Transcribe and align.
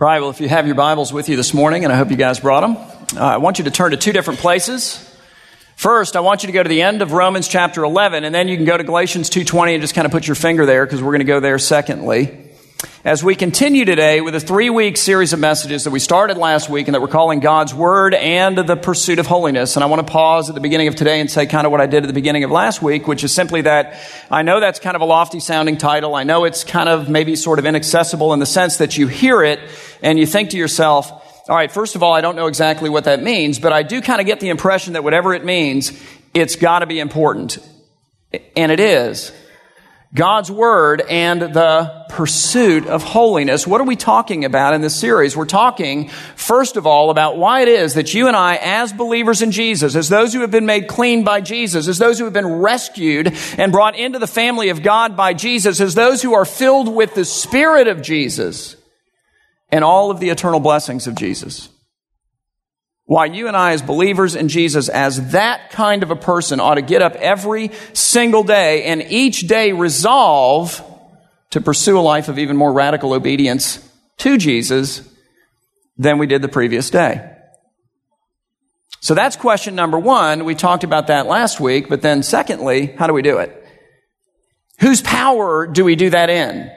Right, 0.00 0.20
well, 0.20 0.30
if 0.30 0.40
you 0.40 0.48
have 0.48 0.64
your 0.64 0.76
Bibles 0.76 1.12
with 1.12 1.28
you 1.28 1.34
this 1.34 1.52
morning, 1.52 1.82
and 1.82 1.92
I 1.92 1.96
hope 1.96 2.12
you 2.12 2.16
guys 2.16 2.38
brought 2.38 2.60
them, 2.60 2.76
uh, 3.20 3.24
I 3.30 3.38
want 3.38 3.58
you 3.58 3.64
to 3.64 3.70
turn 3.72 3.90
to 3.90 3.96
two 3.96 4.12
different 4.12 4.38
places. 4.38 5.04
First, 5.74 6.14
I 6.14 6.20
want 6.20 6.44
you 6.44 6.46
to 6.46 6.52
go 6.52 6.62
to 6.62 6.68
the 6.68 6.82
end 6.82 7.02
of 7.02 7.10
Romans 7.10 7.48
chapter 7.48 7.82
11, 7.82 8.22
and 8.22 8.32
then 8.32 8.46
you 8.46 8.54
can 8.54 8.64
go 8.64 8.76
to 8.76 8.84
Galatians 8.84 9.28
2.20 9.28 9.72
and 9.72 9.82
just 9.82 9.96
kind 9.96 10.06
of 10.06 10.12
put 10.12 10.28
your 10.28 10.36
finger 10.36 10.66
there, 10.66 10.86
because 10.86 11.02
we're 11.02 11.10
going 11.10 11.18
to 11.18 11.24
go 11.24 11.40
there 11.40 11.58
secondly. 11.58 12.48
As 13.04 13.24
we 13.24 13.34
continue 13.34 13.84
today 13.84 14.20
with 14.20 14.36
a 14.36 14.40
three 14.40 14.70
week 14.70 14.96
series 14.96 15.32
of 15.32 15.40
messages 15.40 15.82
that 15.82 15.90
we 15.90 15.98
started 15.98 16.36
last 16.36 16.68
week 16.68 16.86
and 16.86 16.94
that 16.94 17.00
we're 17.00 17.08
calling 17.08 17.40
God's 17.40 17.74
Word 17.74 18.14
and 18.14 18.56
the 18.56 18.76
Pursuit 18.76 19.18
of 19.18 19.26
Holiness. 19.26 19.76
And 19.76 19.82
I 19.82 19.86
want 19.86 20.06
to 20.06 20.12
pause 20.12 20.48
at 20.48 20.54
the 20.54 20.60
beginning 20.60 20.86
of 20.86 20.94
today 20.94 21.18
and 21.20 21.28
say 21.28 21.46
kind 21.46 21.66
of 21.66 21.72
what 21.72 21.80
I 21.80 21.86
did 21.86 22.04
at 22.04 22.06
the 22.06 22.12
beginning 22.12 22.44
of 22.44 22.52
last 22.52 22.80
week, 22.80 23.08
which 23.08 23.24
is 23.24 23.32
simply 23.32 23.62
that 23.62 23.98
I 24.30 24.42
know 24.42 24.60
that's 24.60 24.78
kind 24.78 24.94
of 24.94 25.00
a 25.00 25.06
lofty 25.06 25.40
sounding 25.40 25.76
title. 25.76 26.14
I 26.14 26.22
know 26.22 26.44
it's 26.44 26.62
kind 26.62 26.88
of 26.88 27.08
maybe 27.08 27.34
sort 27.34 27.58
of 27.58 27.66
inaccessible 27.66 28.32
in 28.32 28.38
the 28.38 28.46
sense 28.46 28.76
that 28.76 28.96
you 28.96 29.08
hear 29.08 29.42
it 29.42 29.58
and 30.02 30.18
you 30.18 30.26
think 30.26 30.50
to 30.50 30.56
yourself, 30.56 31.10
all 31.48 31.56
right, 31.56 31.72
first 31.72 31.96
of 31.96 32.02
all, 32.02 32.12
I 32.12 32.20
don't 32.20 32.36
know 32.36 32.46
exactly 32.46 32.90
what 32.90 33.04
that 33.04 33.22
means, 33.22 33.58
but 33.58 33.72
I 33.72 33.82
do 33.82 34.02
kind 34.02 34.20
of 34.20 34.26
get 34.26 34.40
the 34.40 34.50
impression 34.50 34.92
that 34.92 35.04
whatever 35.04 35.32
it 35.32 35.44
means, 35.44 35.98
it's 36.34 36.56
got 36.56 36.80
to 36.80 36.86
be 36.86 37.00
important. 37.00 37.58
And 38.54 38.70
it 38.70 38.80
is. 38.80 39.32
God's 40.14 40.50
Word 40.50 41.02
and 41.02 41.40
the 41.40 42.06
pursuit 42.08 42.86
of 42.86 43.02
holiness. 43.02 43.66
What 43.66 43.82
are 43.82 43.84
we 43.84 43.96
talking 43.96 44.46
about 44.46 44.72
in 44.72 44.80
this 44.80 44.98
series? 44.98 45.36
We're 45.36 45.44
talking, 45.44 46.08
first 46.34 46.76
of 46.78 46.86
all, 46.86 47.10
about 47.10 47.36
why 47.36 47.60
it 47.60 47.68
is 47.68 47.94
that 47.94 48.14
you 48.14 48.26
and 48.26 48.34
I, 48.34 48.56
as 48.56 48.90
believers 48.90 49.42
in 49.42 49.50
Jesus, 49.50 49.94
as 49.94 50.08
those 50.08 50.32
who 50.32 50.40
have 50.40 50.50
been 50.50 50.64
made 50.64 50.88
clean 50.88 51.24
by 51.24 51.42
Jesus, 51.42 51.88
as 51.88 51.98
those 51.98 52.18
who 52.18 52.24
have 52.24 52.32
been 52.32 52.60
rescued 52.60 53.36
and 53.58 53.70
brought 53.70 53.96
into 53.96 54.18
the 54.18 54.26
family 54.26 54.70
of 54.70 54.82
God 54.82 55.14
by 55.14 55.34
Jesus, 55.34 55.78
as 55.78 55.94
those 55.94 56.22
who 56.22 56.32
are 56.32 56.46
filled 56.46 56.88
with 56.88 57.14
the 57.14 57.26
Spirit 57.26 57.86
of 57.86 58.00
Jesus 58.00 58.77
and 59.70 59.84
all 59.84 60.10
of 60.10 60.20
the 60.20 60.30
eternal 60.30 60.60
blessings 60.60 61.06
of 61.06 61.14
Jesus, 61.14 61.68
why 63.04 63.26
you 63.26 63.48
and 63.48 63.56
I, 63.56 63.72
as 63.72 63.82
believers 63.82 64.34
in 64.34 64.48
Jesus, 64.48 64.88
as 64.88 65.30
that 65.32 65.70
kind 65.70 66.02
of 66.02 66.10
a 66.10 66.16
person, 66.16 66.60
ought 66.60 66.74
to 66.74 66.82
get 66.82 67.00
up 67.00 67.14
every 67.14 67.70
single 67.94 68.42
day 68.42 68.84
and 68.84 69.02
each 69.02 69.48
day 69.48 69.72
resolve 69.72 70.82
to 71.50 71.60
pursue 71.60 71.98
a 71.98 72.00
life 72.00 72.28
of 72.28 72.38
even 72.38 72.56
more 72.56 72.72
radical 72.72 73.14
obedience 73.14 73.82
to 74.18 74.36
Jesus 74.36 75.08
than 75.96 76.18
we 76.18 76.26
did 76.26 76.42
the 76.42 76.48
previous 76.48 76.90
day. 76.90 77.34
So 79.00 79.14
that's 79.14 79.36
question 79.36 79.74
number 79.74 79.98
one. 79.98 80.44
We 80.44 80.54
talked 80.54 80.84
about 80.84 81.06
that 81.06 81.26
last 81.26 81.60
week, 81.60 81.88
but 81.88 82.02
then 82.02 82.22
secondly, 82.22 82.86
how 82.86 83.06
do 83.06 83.12
we 83.12 83.22
do 83.22 83.38
it? 83.38 83.54
Whose 84.80 85.00
power 85.00 85.66
do 85.66 85.84
we 85.84 85.96
do 85.96 86.10
that 86.10 86.30
in? 86.30 86.70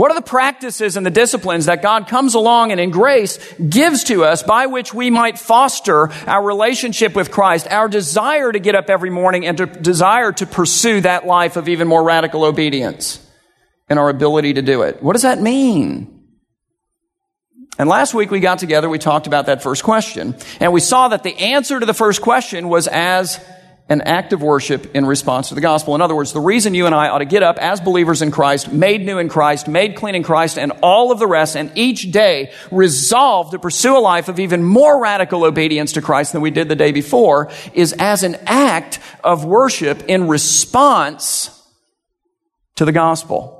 What 0.00 0.10
are 0.10 0.14
the 0.14 0.22
practices 0.22 0.96
and 0.96 1.04
the 1.04 1.10
disciplines 1.10 1.66
that 1.66 1.82
God 1.82 2.08
comes 2.08 2.34
along 2.34 2.72
and 2.72 2.80
in 2.80 2.90
grace 2.90 3.38
gives 3.56 4.04
to 4.04 4.24
us 4.24 4.42
by 4.42 4.64
which 4.64 4.94
we 4.94 5.10
might 5.10 5.38
foster 5.38 6.10
our 6.26 6.42
relationship 6.42 7.14
with 7.14 7.30
Christ, 7.30 7.68
our 7.70 7.86
desire 7.86 8.50
to 8.50 8.58
get 8.58 8.74
up 8.74 8.88
every 8.88 9.10
morning 9.10 9.44
and 9.44 9.58
to 9.58 9.66
desire 9.66 10.32
to 10.32 10.46
pursue 10.46 11.02
that 11.02 11.26
life 11.26 11.56
of 11.56 11.68
even 11.68 11.86
more 11.86 12.02
radical 12.02 12.44
obedience 12.44 13.22
and 13.90 13.98
our 13.98 14.08
ability 14.08 14.54
to 14.54 14.62
do 14.62 14.80
it? 14.84 15.02
What 15.02 15.12
does 15.12 15.20
that 15.20 15.38
mean? 15.38 16.24
And 17.78 17.86
last 17.86 18.14
week 18.14 18.30
we 18.30 18.40
got 18.40 18.58
together, 18.58 18.88
we 18.88 18.98
talked 18.98 19.26
about 19.26 19.44
that 19.46 19.62
first 19.62 19.84
question, 19.84 20.34
and 20.60 20.72
we 20.72 20.80
saw 20.80 21.08
that 21.08 21.24
the 21.24 21.36
answer 21.36 21.78
to 21.78 21.84
the 21.84 21.92
first 21.92 22.22
question 22.22 22.70
was 22.70 22.88
as 22.88 23.38
an 23.90 24.02
act 24.02 24.32
of 24.32 24.40
worship 24.40 24.94
in 24.94 25.04
response 25.04 25.48
to 25.48 25.56
the 25.56 25.60
gospel. 25.60 25.96
In 25.96 26.00
other 26.00 26.14
words, 26.14 26.32
the 26.32 26.40
reason 26.40 26.74
you 26.74 26.86
and 26.86 26.94
I 26.94 27.08
ought 27.08 27.18
to 27.18 27.24
get 27.24 27.42
up 27.42 27.58
as 27.58 27.80
believers 27.80 28.22
in 28.22 28.30
Christ, 28.30 28.72
made 28.72 29.04
new 29.04 29.18
in 29.18 29.28
Christ, 29.28 29.66
made 29.66 29.96
clean 29.96 30.14
in 30.14 30.22
Christ, 30.22 30.58
and 30.58 30.72
all 30.80 31.10
of 31.10 31.18
the 31.18 31.26
rest, 31.26 31.56
and 31.56 31.72
each 31.74 32.12
day 32.12 32.52
resolve 32.70 33.50
to 33.50 33.58
pursue 33.58 33.98
a 33.98 34.00
life 34.00 34.28
of 34.28 34.38
even 34.38 34.62
more 34.62 35.02
radical 35.02 35.44
obedience 35.44 35.94
to 35.94 36.02
Christ 36.02 36.32
than 36.32 36.40
we 36.40 36.52
did 36.52 36.68
the 36.68 36.76
day 36.76 36.92
before, 36.92 37.50
is 37.74 37.92
as 37.98 38.22
an 38.22 38.36
act 38.46 39.00
of 39.24 39.44
worship 39.44 40.04
in 40.06 40.28
response 40.28 41.50
to 42.76 42.84
the 42.84 42.92
gospel. 42.92 43.56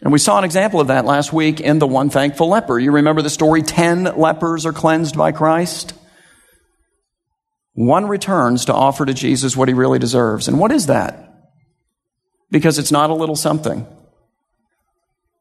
And 0.00 0.10
we 0.10 0.18
saw 0.18 0.38
an 0.38 0.44
example 0.44 0.80
of 0.80 0.86
that 0.86 1.04
last 1.04 1.34
week 1.34 1.60
in 1.60 1.78
the 1.78 1.86
one 1.86 2.08
thankful 2.08 2.48
leper. 2.48 2.78
You 2.78 2.92
remember 2.92 3.20
the 3.20 3.28
story? 3.28 3.60
Ten 3.60 4.04
lepers 4.04 4.64
are 4.64 4.72
cleansed 4.72 5.18
by 5.18 5.32
Christ. 5.32 5.92
One 7.74 8.06
returns 8.06 8.64
to 8.66 8.74
offer 8.74 9.06
to 9.06 9.14
Jesus 9.14 9.56
what 9.56 9.68
he 9.68 9.74
really 9.74 9.98
deserves. 9.98 10.48
And 10.48 10.58
what 10.58 10.72
is 10.72 10.86
that? 10.86 11.26
Because 12.50 12.78
it's 12.78 12.92
not 12.92 13.10
a 13.10 13.14
little 13.14 13.36
something. 13.36 13.86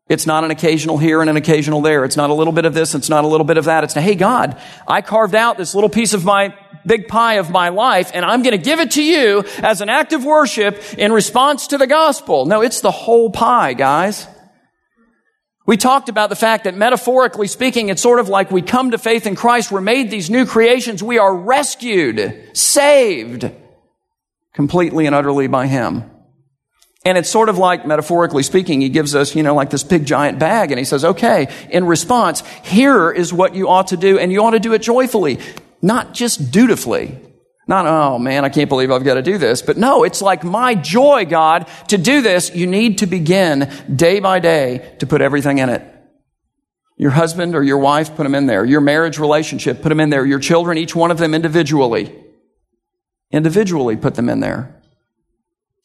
It's 0.08 0.26
not 0.26 0.44
an 0.44 0.50
occasional 0.50 0.98
here 0.98 1.22
and 1.22 1.30
an 1.30 1.38
occasional 1.38 1.82
there. 1.82 2.04
It's 2.04 2.18
not 2.18 2.32
a 2.32 2.34
little 2.34 2.54
bit 2.54 2.66
of 2.66 2.74
this. 2.74 2.96
It's 2.96 3.10
not 3.10 3.24
a 3.24 3.28
little 3.28 3.46
bit 3.46 3.58
of 3.58 3.66
that. 3.66 3.84
It's, 3.84 3.94
hey, 3.94 4.16
God, 4.16 4.60
I 4.88 5.02
carved 5.02 5.36
out 5.36 5.58
this 5.58 5.76
little 5.76 5.90
piece 5.90 6.14
of 6.14 6.26
my 6.26 6.56
big 6.86 7.08
pie 7.08 7.36
of 7.36 7.52
my 7.52 7.70
life 7.70 8.12
and 8.14 8.26
I'm 8.26 8.42
going 8.42 8.58
to 8.58 8.64
give 8.64 8.80
it 8.80 8.92
to 8.92 9.04
you 9.04 9.44
as 9.60 9.82
an 9.82 9.90
act 9.90 10.14
of 10.14 10.26
worship 10.26 10.82
in 10.98 11.12
response 11.12 11.68
to 11.68 11.78
the 11.78 11.86
gospel. 11.86 12.46
No, 12.46 12.62
it's 12.62 12.82
the 12.82 12.92
whole 12.92 13.30
pie, 13.30 13.74
guys. 13.74 14.28
We 15.70 15.78
talked 15.78 16.10
about 16.10 16.32
the 16.32 16.36
fact 16.36 16.64
that 16.64 16.74
metaphorically 16.74 17.46
speaking, 17.46 17.90
it's 17.90 18.02
sort 18.02 18.20
of 18.20 18.28
like 18.28 18.50
we 18.50 18.64
come 18.64 18.90
to 18.90 18.98
faith 18.98 19.28
in 19.28 19.36
Christ. 19.36 19.72
We're 19.72 19.82
made 19.82 20.10
these 20.10 20.28
new 20.28 20.48
creations. 20.48 21.04
We 21.04 21.20
are 21.20 21.32
rescued, 21.32 22.58
saved 22.58 23.52
completely 24.56 25.06
and 25.06 25.14
utterly 25.14 25.46
by 25.46 25.68
Him. 25.68 26.10
And 27.06 27.20
it's 27.20 27.30
sort 27.30 27.50
of 27.50 27.60
like, 27.60 27.86
metaphorically 27.86 28.42
speaking, 28.42 28.82
He 28.82 28.90
gives 28.90 29.14
us, 29.14 29.36
you 29.36 29.44
know, 29.44 29.54
like 29.54 29.70
this 29.70 29.84
big 29.84 30.08
giant 30.08 30.40
bag 30.40 30.72
and 30.72 30.80
He 30.80 30.86
says, 30.86 31.06
okay, 31.06 31.54
in 31.70 31.86
response, 31.86 32.42
here 32.64 33.12
is 33.12 33.32
what 33.32 33.54
you 33.54 33.70
ought 33.70 33.90
to 33.90 33.98
do 33.98 34.18
and 34.18 34.32
you 34.32 34.44
ought 34.44 34.52
to 34.58 34.60
do 34.60 34.74
it 34.74 34.82
joyfully, 34.82 35.38
not 35.84 36.16
just 36.16 36.52
dutifully. 36.52 37.16
Not, 37.70 37.86
oh 37.86 38.18
man, 38.18 38.46
I 38.46 38.50
can't 38.50 38.68
believe 38.68 38.90
I've 38.90 39.04
got 39.04 39.14
to 39.14 39.22
do 39.22 39.38
this. 39.38 39.62
But 39.62 39.78
no, 39.78 40.04
it's 40.04 40.24
like 40.24 40.44
my 40.44 40.74
joy, 40.74 41.26
God, 41.26 41.70
to 41.90 42.00
do 42.00 42.24
this. 42.24 42.54
You 42.56 42.66
need 42.66 42.98
to 42.98 43.06
begin 43.06 43.72
day 43.96 44.20
by 44.20 44.40
day 44.40 44.96
to 44.98 45.06
put 45.06 45.22
everything 45.22 45.60
in 45.60 45.70
it. 45.70 45.84
Your 46.98 47.12
husband 47.12 47.54
or 47.54 47.62
your 47.62 47.78
wife, 47.78 48.16
put 48.16 48.24
them 48.24 48.34
in 48.34 48.48
there. 48.48 48.66
Your 48.66 48.82
marriage 48.82 49.20
relationship, 49.20 49.84
put 49.84 49.90
them 49.90 50.00
in 50.00 50.10
there. 50.10 50.26
Your 50.26 50.40
children, 50.40 50.80
each 50.80 50.96
one 50.96 51.12
of 51.12 51.20
them 51.20 51.36
individually. 51.36 52.12
Individually 53.30 53.96
put 53.96 54.16
them 54.16 54.30
in 54.30 54.40
there. 54.40 54.76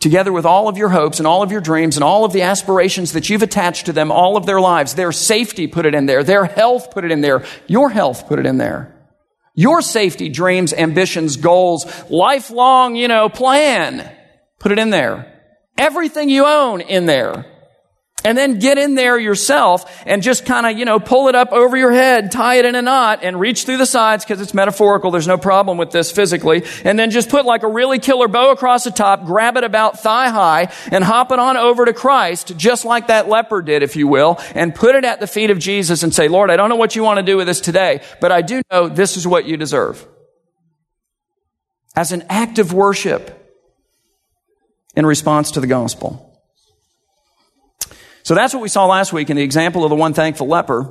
Together 0.00 0.32
with 0.32 0.46
all 0.46 0.68
of 0.68 0.78
your 0.78 0.88
hopes 0.88 1.18
and 1.18 1.26
all 1.26 1.42
of 1.42 1.52
your 1.52 1.60
dreams 1.60 1.98
and 1.98 2.02
all 2.02 2.24
of 2.24 2.32
the 2.32 2.40
aspirations 2.40 3.12
that 3.12 3.28
you've 3.28 3.42
attached 3.42 3.84
to 3.86 3.92
them 3.92 4.10
all 4.10 4.38
of 4.38 4.46
their 4.46 4.58
lives. 4.58 4.94
Their 4.94 5.12
safety, 5.12 5.66
put 5.66 5.84
it 5.84 5.94
in 5.94 6.06
there. 6.06 6.24
Their 6.24 6.46
health, 6.46 6.92
put 6.92 7.04
it 7.04 7.10
in 7.10 7.20
there. 7.20 7.44
Your 7.66 7.90
health, 7.90 8.26
put 8.26 8.38
it 8.38 8.46
in 8.46 8.56
there. 8.56 8.93
Your 9.54 9.82
safety, 9.82 10.28
dreams, 10.28 10.72
ambitions, 10.72 11.36
goals, 11.36 11.86
lifelong, 12.10 12.96
you 12.96 13.08
know, 13.08 13.28
plan. 13.28 14.10
Put 14.58 14.72
it 14.72 14.78
in 14.78 14.90
there. 14.90 15.30
Everything 15.78 16.28
you 16.28 16.44
own 16.44 16.80
in 16.80 17.06
there. 17.06 17.46
And 18.24 18.38
then 18.38 18.58
get 18.58 18.78
in 18.78 18.94
there 18.94 19.18
yourself 19.18 20.02
and 20.06 20.22
just 20.22 20.46
kind 20.46 20.64
of, 20.64 20.78
you 20.78 20.86
know, 20.86 20.98
pull 20.98 21.28
it 21.28 21.34
up 21.34 21.52
over 21.52 21.76
your 21.76 21.92
head, 21.92 22.32
tie 22.32 22.54
it 22.54 22.64
in 22.64 22.74
a 22.74 22.80
knot 22.80 23.20
and 23.22 23.38
reach 23.38 23.64
through 23.64 23.76
the 23.76 23.86
sides 23.86 24.24
because 24.24 24.40
it's 24.40 24.54
metaphorical. 24.54 25.10
There's 25.10 25.28
no 25.28 25.36
problem 25.36 25.76
with 25.76 25.90
this 25.90 26.10
physically. 26.10 26.64
And 26.84 26.98
then 26.98 27.10
just 27.10 27.28
put 27.28 27.44
like 27.44 27.64
a 27.64 27.68
really 27.68 27.98
killer 27.98 28.26
bow 28.26 28.50
across 28.50 28.84
the 28.84 28.90
top, 28.90 29.26
grab 29.26 29.58
it 29.58 29.64
about 29.64 30.00
thigh 30.00 30.30
high 30.30 30.72
and 30.90 31.04
hop 31.04 31.32
it 31.32 31.38
on 31.38 31.58
over 31.58 31.84
to 31.84 31.92
Christ, 31.92 32.56
just 32.56 32.86
like 32.86 33.08
that 33.08 33.28
leper 33.28 33.60
did, 33.60 33.82
if 33.82 33.94
you 33.94 34.08
will, 34.08 34.40
and 34.54 34.74
put 34.74 34.94
it 34.94 35.04
at 35.04 35.20
the 35.20 35.26
feet 35.26 35.50
of 35.50 35.58
Jesus 35.58 36.02
and 36.02 36.14
say, 36.14 36.28
Lord, 36.28 36.48
I 36.48 36.56
don't 36.56 36.70
know 36.70 36.76
what 36.76 36.96
you 36.96 37.02
want 37.02 37.18
to 37.18 37.22
do 37.22 37.36
with 37.36 37.46
this 37.46 37.60
today, 37.60 38.00
but 38.22 38.32
I 38.32 38.40
do 38.40 38.62
know 38.72 38.88
this 38.88 39.18
is 39.18 39.26
what 39.26 39.44
you 39.44 39.58
deserve. 39.58 40.06
As 41.94 42.10
an 42.10 42.24
act 42.30 42.58
of 42.58 42.72
worship 42.72 43.40
in 44.96 45.04
response 45.04 45.50
to 45.52 45.60
the 45.60 45.66
gospel. 45.66 46.33
So 48.24 48.34
that's 48.34 48.54
what 48.54 48.62
we 48.62 48.70
saw 48.70 48.86
last 48.86 49.12
week 49.12 49.28
in 49.28 49.36
the 49.36 49.42
example 49.42 49.84
of 49.84 49.90
the 49.90 49.96
one 49.96 50.14
thankful 50.14 50.46
leper. 50.46 50.90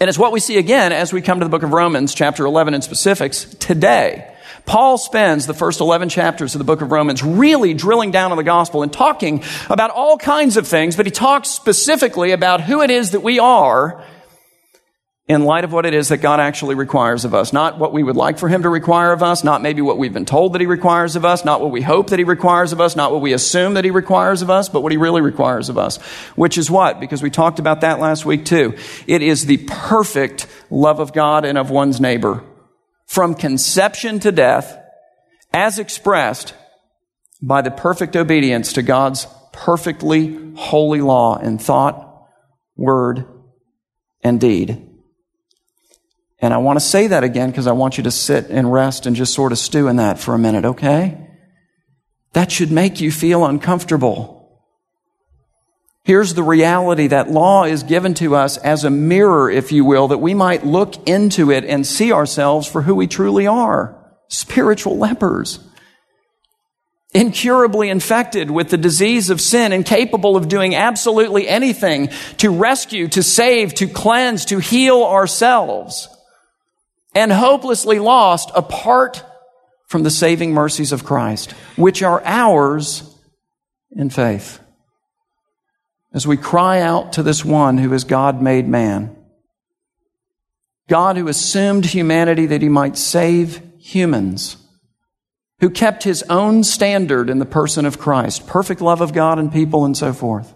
And 0.00 0.08
it's 0.08 0.18
what 0.18 0.32
we 0.32 0.40
see 0.40 0.58
again 0.58 0.92
as 0.92 1.12
we 1.12 1.22
come 1.22 1.38
to 1.38 1.44
the 1.44 1.50
book 1.50 1.62
of 1.62 1.72
Romans, 1.72 2.14
chapter 2.14 2.44
11 2.44 2.74
in 2.74 2.82
specifics, 2.82 3.44
today. 3.44 4.34
Paul 4.66 4.98
spends 4.98 5.46
the 5.46 5.54
first 5.54 5.80
11 5.80 6.08
chapters 6.08 6.56
of 6.56 6.58
the 6.58 6.64
book 6.64 6.80
of 6.80 6.90
Romans 6.90 7.22
really 7.22 7.74
drilling 7.74 8.10
down 8.10 8.32
on 8.32 8.36
the 8.36 8.42
gospel 8.42 8.82
and 8.82 8.92
talking 8.92 9.44
about 9.70 9.90
all 9.90 10.18
kinds 10.18 10.56
of 10.56 10.66
things, 10.66 10.96
but 10.96 11.06
he 11.06 11.12
talks 11.12 11.48
specifically 11.48 12.32
about 12.32 12.60
who 12.60 12.82
it 12.82 12.90
is 12.90 13.12
that 13.12 13.22
we 13.22 13.38
are 13.38 14.04
in 15.28 15.44
light 15.44 15.64
of 15.64 15.72
what 15.72 15.84
it 15.84 15.92
is 15.92 16.08
that 16.08 16.18
God 16.18 16.40
actually 16.40 16.74
requires 16.74 17.26
of 17.26 17.34
us. 17.34 17.52
Not 17.52 17.78
what 17.78 17.92
we 17.92 18.02
would 18.02 18.16
like 18.16 18.38
for 18.38 18.48
Him 18.48 18.62
to 18.62 18.70
require 18.70 19.12
of 19.12 19.22
us, 19.22 19.44
not 19.44 19.60
maybe 19.60 19.82
what 19.82 19.98
we've 19.98 20.12
been 20.12 20.24
told 20.24 20.54
that 20.54 20.62
He 20.62 20.66
requires 20.66 21.16
of 21.16 21.24
us, 21.26 21.44
not 21.44 21.60
what 21.60 21.70
we 21.70 21.82
hope 21.82 22.08
that 22.10 22.18
He 22.18 22.24
requires 22.24 22.72
of 22.72 22.80
us, 22.80 22.96
not 22.96 23.12
what 23.12 23.20
we 23.20 23.34
assume 23.34 23.74
that 23.74 23.84
He 23.84 23.90
requires 23.90 24.40
of 24.40 24.48
us, 24.48 24.70
but 24.70 24.80
what 24.80 24.90
He 24.90 24.96
really 24.96 25.20
requires 25.20 25.68
of 25.68 25.76
us. 25.76 25.98
Which 26.34 26.56
is 26.56 26.70
what? 26.70 26.98
Because 26.98 27.22
we 27.22 27.28
talked 27.28 27.58
about 27.58 27.82
that 27.82 28.00
last 28.00 28.24
week 28.24 28.46
too. 28.46 28.74
It 29.06 29.20
is 29.20 29.44
the 29.44 29.58
perfect 29.68 30.46
love 30.70 30.98
of 30.98 31.12
God 31.12 31.44
and 31.44 31.58
of 31.58 31.70
one's 31.70 32.00
neighbor. 32.00 32.42
From 33.06 33.34
conception 33.34 34.20
to 34.20 34.32
death, 34.32 34.78
as 35.52 35.78
expressed 35.78 36.54
by 37.42 37.60
the 37.60 37.70
perfect 37.70 38.16
obedience 38.16 38.72
to 38.74 38.82
God's 38.82 39.26
perfectly 39.52 40.54
holy 40.56 41.00
law 41.00 41.38
in 41.38 41.58
thought, 41.58 42.26
word, 42.76 43.26
and 44.22 44.40
deed. 44.40 44.87
And 46.40 46.54
I 46.54 46.58
want 46.58 46.78
to 46.78 46.84
say 46.84 47.08
that 47.08 47.24
again 47.24 47.50
because 47.50 47.66
I 47.66 47.72
want 47.72 47.98
you 47.98 48.04
to 48.04 48.10
sit 48.10 48.48
and 48.48 48.72
rest 48.72 49.06
and 49.06 49.16
just 49.16 49.34
sort 49.34 49.52
of 49.52 49.58
stew 49.58 49.88
in 49.88 49.96
that 49.96 50.18
for 50.18 50.34
a 50.34 50.38
minute, 50.38 50.64
okay? 50.64 51.26
That 52.32 52.52
should 52.52 52.70
make 52.70 53.00
you 53.00 53.10
feel 53.10 53.44
uncomfortable. 53.44 54.38
Here's 56.04 56.34
the 56.34 56.42
reality 56.42 57.08
that 57.08 57.30
law 57.30 57.64
is 57.64 57.82
given 57.82 58.14
to 58.14 58.34
us 58.36 58.56
as 58.56 58.84
a 58.84 58.90
mirror, 58.90 59.50
if 59.50 59.72
you 59.72 59.84
will, 59.84 60.08
that 60.08 60.18
we 60.18 60.32
might 60.32 60.64
look 60.64 61.08
into 61.08 61.50
it 61.50 61.64
and 61.64 61.86
see 61.86 62.12
ourselves 62.12 62.66
for 62.66 62.82
who 62.82 62.94
we 62.94 63.06
truly 63.06 63.46
are. 63.46 63.94
Spiritual 64.28 64.96
lepers. 64.96 65.58
Incurably 67.12 67.90
infected 67.90 68.50
with 68.50 68.70
the 68.70 68.78
disease 68.78 69.28
of 69.28 69.40
sin, 69.40 69.72
incapable 69.72 70.36
of 70.36 70.48
doing 70.48 70.74
absolutely 70.74 71.48
anything 71.48 72.10
to 72.38 72.50
rescue, 72.50 73.08
to 73.08 73.22
save, 73.22 73.74
to 73.74 73.88
cleanse, 73.88 74.46
to 74.46 74.60
heal 74.60 75.02
ourselves. 75.02 76.08
And 77.18 77.32
hopelessly 77.32 77.98
lost 77.98 78.52
apart 78.54 79.24
from 79.88 80.04
the 80.04 80.10
saving 80.10 80.52
mercies 80.52 80.92
of 80.92 81.04
Christ, 81.04 81.50
which 81.74 82.00
are 82.00 82.22
ours 82.24 83.12
in 83.90 84.08
faith. 84.08 84.60
As 86.14 86.28
we 86.28 86.36
cry 86.36 86.80
out 86.80 87.14
to 87.14 87.24
this 87.24 87.44
one 87.44 87.76
who 87.78 87.92
is 87.92 88.04
God 88.04 88.40
made 88.40 88.68
man, 88.68 89.16
God 90.88 91.16
who 91.16 91.26
assumed 91.26 91.86
humanity 91.86 92.46
that 92.46 92.62
he 92.62 92.68
might 92.68 92.96
save 92.96 93.62
humans, 93.80 94.56
who 95.58 95.70
kept 95.70 96.04
his 96.04 96.22
own 96.30 96.62
standard 96.62 97.28
in 97.28 97.40
the 97.40 97.44
person 97.44 97.84
of 97.84 97.98
Christ, 97.98 98.46
perfect 98.46 98.80
love 98.80 99.00
of 99.00 99.12
God 99.12 99.40
and 99.40 99.52
people 99.52 99.84
and 99.84 99.96
so 99.96 100.12
forth. 100.12 100.54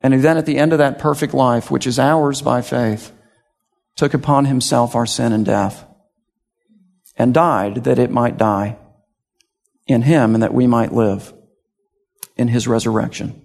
And 0.00 0.14
who 0.14 0.20
then 0.20 0.36
at 0.36 0.46
the 0.46 0.58
end 0.58 0.72
of 0.72 0.78
that 0.78 0.98
perfect 0.98 1.32
life, 1.32 1.70
which 1.70 1.86
is 1.86 2.00
ours 2.00 2.42
by 2.42 2.60
faith, 2.60 3.12
took 3.96 4.14
upon 4.14 4.44
himself 4.44 4.94
our 4.94 5.06
sin 5.06 5.32
and 5.32 5.44
death 5.44 5.84
and 7.16 7.32
died 7.32 7.84
that 7.84 7.98
it 7.98 8.10
might 8.10 8.36
die 8.36 8.76
in 9.86 10.02
him 10.02 10.34
and 10.34 10.42
that 10.42 10.54
we 10.54 10.66
might 10.66 10.92
live 10.92 11.32
in 12.36 12.48
his 12.48 12.68
resurrection. 12.68 13.42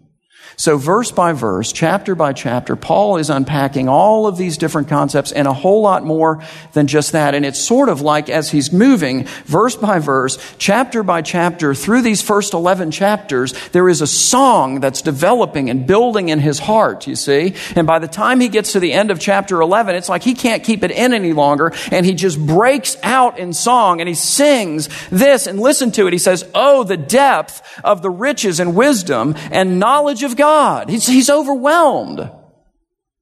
So, 0.58 0.78
verse 0.78 1.12
by 1.12 1.34
verse, 1.34 1.72
chapter 1.72 2.14
by 2.14 2.34
chapter, 2.34 2.76
Paul 2.76 3.18
is 3.18 3.30
unpacking 3.30 3.90
all 3.90 4.28
of 4.28 4.38
these 4.38 4.58
different 4.58 4.90
concepts 4.90 5.32
and 5.32 5.48
a 5.48 5.54
whole 5.54 5.82
lot 5.82 6.06
more 6.06 6.44
than 6.74 6.88
just 6.88 7.14
that. 7.14 7.34
And 7.34 7.46
it's 7.46 7.60
sort 7.60 7.90
of 7.90 8.02
like 8.02 8.30
as 8.30 8.52
he's 8.52 8.72
moving 8.72 9.26
verse 9.46 9.76
by 9.76 10.00
verse, 10.00 10.38
chapter 10.58 11.02
by 11.02 11.24
chapter, 11.24 11.74
through 11.74 12.02
these 12.02 12.22
first 12.22 12.54
11 12.54 12.92
chapters, 12.92 13.54
there 13.70 13.90
is 13.90 14.02
a 14.02 14.08
song 14.08 14.82
that's 14.82 15.02
developing 15.02 15.70
and 15.70 15.88
building 15.88 16.30
in 16.30 16.40
his 16.40 16.60
heart, 16.60 17.08
you 17.08 17.16
see. 17.16 17.56
And 17.76 17.88
by 17.88 18.00
the 18.00 18.08
time 18.08 18.40
he 18.40 18.50
gets 18.50 18.74
to 18.74 18.80
the 18.80 18.94
end 18.94 19.10
of 19.10 19.20
chapter 19.20 19.62
11, 19.62 19.96
it's 19.96 20.10
like 20.10 20.22
he 20.22 20.36
can't 20.36 20.64
keep 20.64 20.84
it 20.84 20.92
in 20.92 21.14
any 21.14 21.34
longer. 21.34 21.74
And 21.92 22.06
he 22.06 22.14
just 22.14 22.40
breaks 22.40 22.98
out 23.04 23.40
in 23.40 23.54
song 23.54 24.00
and 24.00 24.08
he 24.08 24.16
sings 24.16 24.90
this 25.10 25.48
and 25.48 25.60
listen 25.60 25.92
to 25.94 26.08
it. 26.08 26.14
He 26.14 26.20
says, 26.20 26.50
Oh, 26.54 26.84
the 26.84 26.98
depth 26.98 27.62
of 27.84 28.02
the 28.02 28.10
riches 28.10 28.60
and 28.60 28.76
wisdom 28.76 29.36
and 29.52 29.80
knowledge 29.80 30.24
of 30.24 30.31
God. 30.36 30.90
He's, 30.90 31.08
he's 31.08 31.30
overwhelmed. 31.30 32.30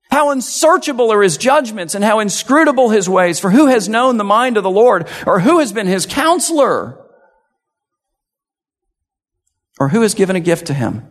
How 0.10 0.32
unsearchable 0.32 1.12
are 1.12 1.22
his 1.22 1.38
judgments 1.38 1.94
and 1.94 2.04
how 2.04 2.20
inscrutable 2.20 2.90
his 2.90 3.08
ways. 3.08 3.40
For 3.40 3.52
who 3.52 3.68
has 3.68 3.88
known 3.88 4.18
the 4.18 4.24
mind 4.24 4.58
of 4.58 4.64
the 4.64 4.70
Lord 4.70 5.08
or 5.28 5.40
who 5.40 5.60
has 5.60 5.72
been 5.72 5.88
his 5.88 6.06
counselor? 6.06 7.06
Or 9.80 9.90
who 9.90 10.02
has 10.02 10.16
given 10.16 10.36
a 10.36 10.42
gift 10.42 10.68
to 10.68 10.74
him? 10.74 11.08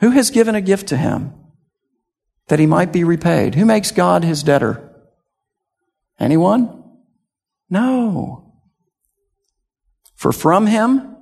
Who 0.00 0.10
has 0.10 0.30
given 0.30 0.54
a 0.54 0.60
gift 0.60 0.88
to 0.88 0.96
him 0.96 1.34
that 2.46 2.60
he 2.60 2.66
might 2.66 2.92
be 2.92 3.04
repaid? 3.04 3.56
Who 3.56 3.66
makes 3.66 3.90
God 3.90 4.24
his 4.24 4.42
debtor? 4.42 4.88
Anyone? 6.18 6.84
No. 7.68 8.54
For 10.14 10.32
from 10.32 10.66
him 10.66 11.16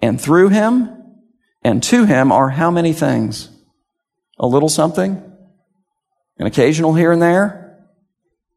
and 0.00 0.20
through 0.20 0.48
him 0.50 1.03
and 1.64 1.82
to 1.84 2.04
him 2.04 2.30
are 2.30 2.50
how 2.50 2.70
many 2.70 2.92
things? 2.92 3.48
A 4.38 4.46
little 4.46 4.68
something? 4.68 5.22
An 6.38 6.46
occasional 6.46 6.94
here 6.94 7.10
and 7.10 7.22
there? 7.22 7.78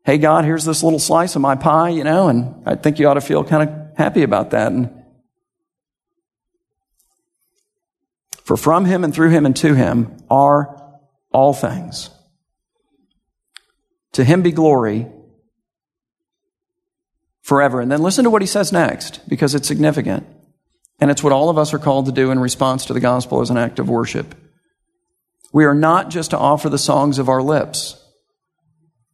Hey, 0.04 0.18
God, 0.18 0.46
here's 0.46 0.66
this 0.66 0.84
little 0.84 1.00
slice 1.00 1.36
of 1.36 1.42
my 1.42 1.56
pie, 1.56 1.90
you 1.90 2.04
know, 2.04 2.28
and 2.28 2.64
I 2.66 2.76
think 2.76 3.00
you 3.00 3.08
ought 3.08 3.16
to 3.16 3.22
feel 3.22 3.44
kind 3.44 3.70
of 3.70 3.98
happy 3.98 4.24
about 4.24 4.52
that. 4.52 4.72
And 4.72 5.04
for 8.44 8.56
from 8.56 8.86
him 8.86 9.04
and 9.04 9.14
through 9.14 9.32
him 9.32 9.46
and 9.46 9.56
to 9.58 9.74
him 9.74 10.18
are 10.30 11.00
all 11.32 11.54
things. 11.54 12.10
To 14.14 14.24
him 14.24 14.42
be 14.42 14.52
glory 14.52 15.08
forever. 17.42 17.82
And 17.82 17.92
then 17.92 18.02
listen 18.02 18.24
to 18.24 18.30
what 18.30 18.42
he 18.42 18.48
says 18.48 18.72
next, 18.72 19.28
because 19.28 19.56
it's 19.56 19.68
significant. 19.68 20.26
And 21.00 21.12
it's 21.12 21.24
what 21.24 21.34
all 21.34 21.50
of 21.50 21.58
us 21.58 21.74
are 21.74 21.80
called 21.80 22.08
to 22.08 22.12
do 22.12 22.32
in 22.32 22.40
response 22.40 22.86
to 22.86 22.94
the 22.94 23.00
gospel 23.00 23.42
as 23.42 23.50
an 23.50 23.58
act 23.58 23.80
of 23.80 23.90
worship. 23.90 24.36
We 25.54 25.66
are 25.66 25.76
not 25.76 26.10
just 26.10 26.32
to 26.32 26.38
offer 26.38 26.70
the 26.70 26.78
songs 26.78 27.20
of 27.20 27.30
our 27.30 27.42
lips, 27.42 28.04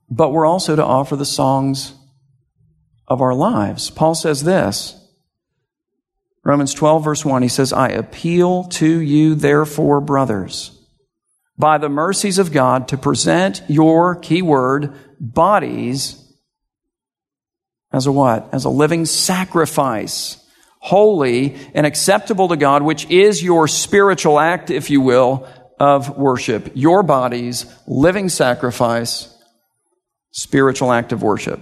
but 0.10 0.32
we're 0.32 0.46
also 0.46 0.76
to 0.76 0.84
offer 0.84 1.16
the 1.16 1.26
songs 1.26 1.94
of 3.08 3.22
our 3.22 3.34
lives. 3.34 3.90
Paul 3.90 4.16
says 4.16 4.44
this, 4.44 5.00
Romans 6.44 6.74
12 6.74 7.04
verse 7.04 7.26
1, 7.26 7.42
he 7.42 7.48
says, 7.48 7.72
I 7.72 7.90
appeal 7.90 8.66
to 8.66 9.00
you 9.00 9.36
therefore, 9.36 10.02
brothers, 10.02 10.78
by 11.58 11.78
the 11.78 11.90
mercies 11.90 12.40
of 12.40 12.52
God 12.52 12.88
to 12.90 12.98
present 12.98 13.62
your 13.68 14.16
keyword 14.16 14.94
bodies 15.20 16.20
as 17.94 18.08
a 18.08 18.12
what? 18.12 18.50
As 18.52 18.66
a 18.66 18.70
living 18.70 19.06
sacrifice 19.06 20.43
holy 20.84 21.56
and 21.74 21.86
acceptable 21.86 22.50
to 22.50 22.58
God, 22.58 22.84
which 22.84 23.10
is 23.10 23.42
your 23.42 23.70
spiritual 23.70 24.38
act, 24.38 24.70
if 24.70 24.90
you 24.90 25.00
will, 25.00 25.48
of 25.80 26.18
worship. 26.18 26.72
Your 26.76 27.04
body's 27.04 27.66
living 27.88 28.28
sacrifice, 28.28 29.34
spiritual 30.32 30.92
act 30.92 31.14
of 31.14 31.24
worship. 31.24 31.62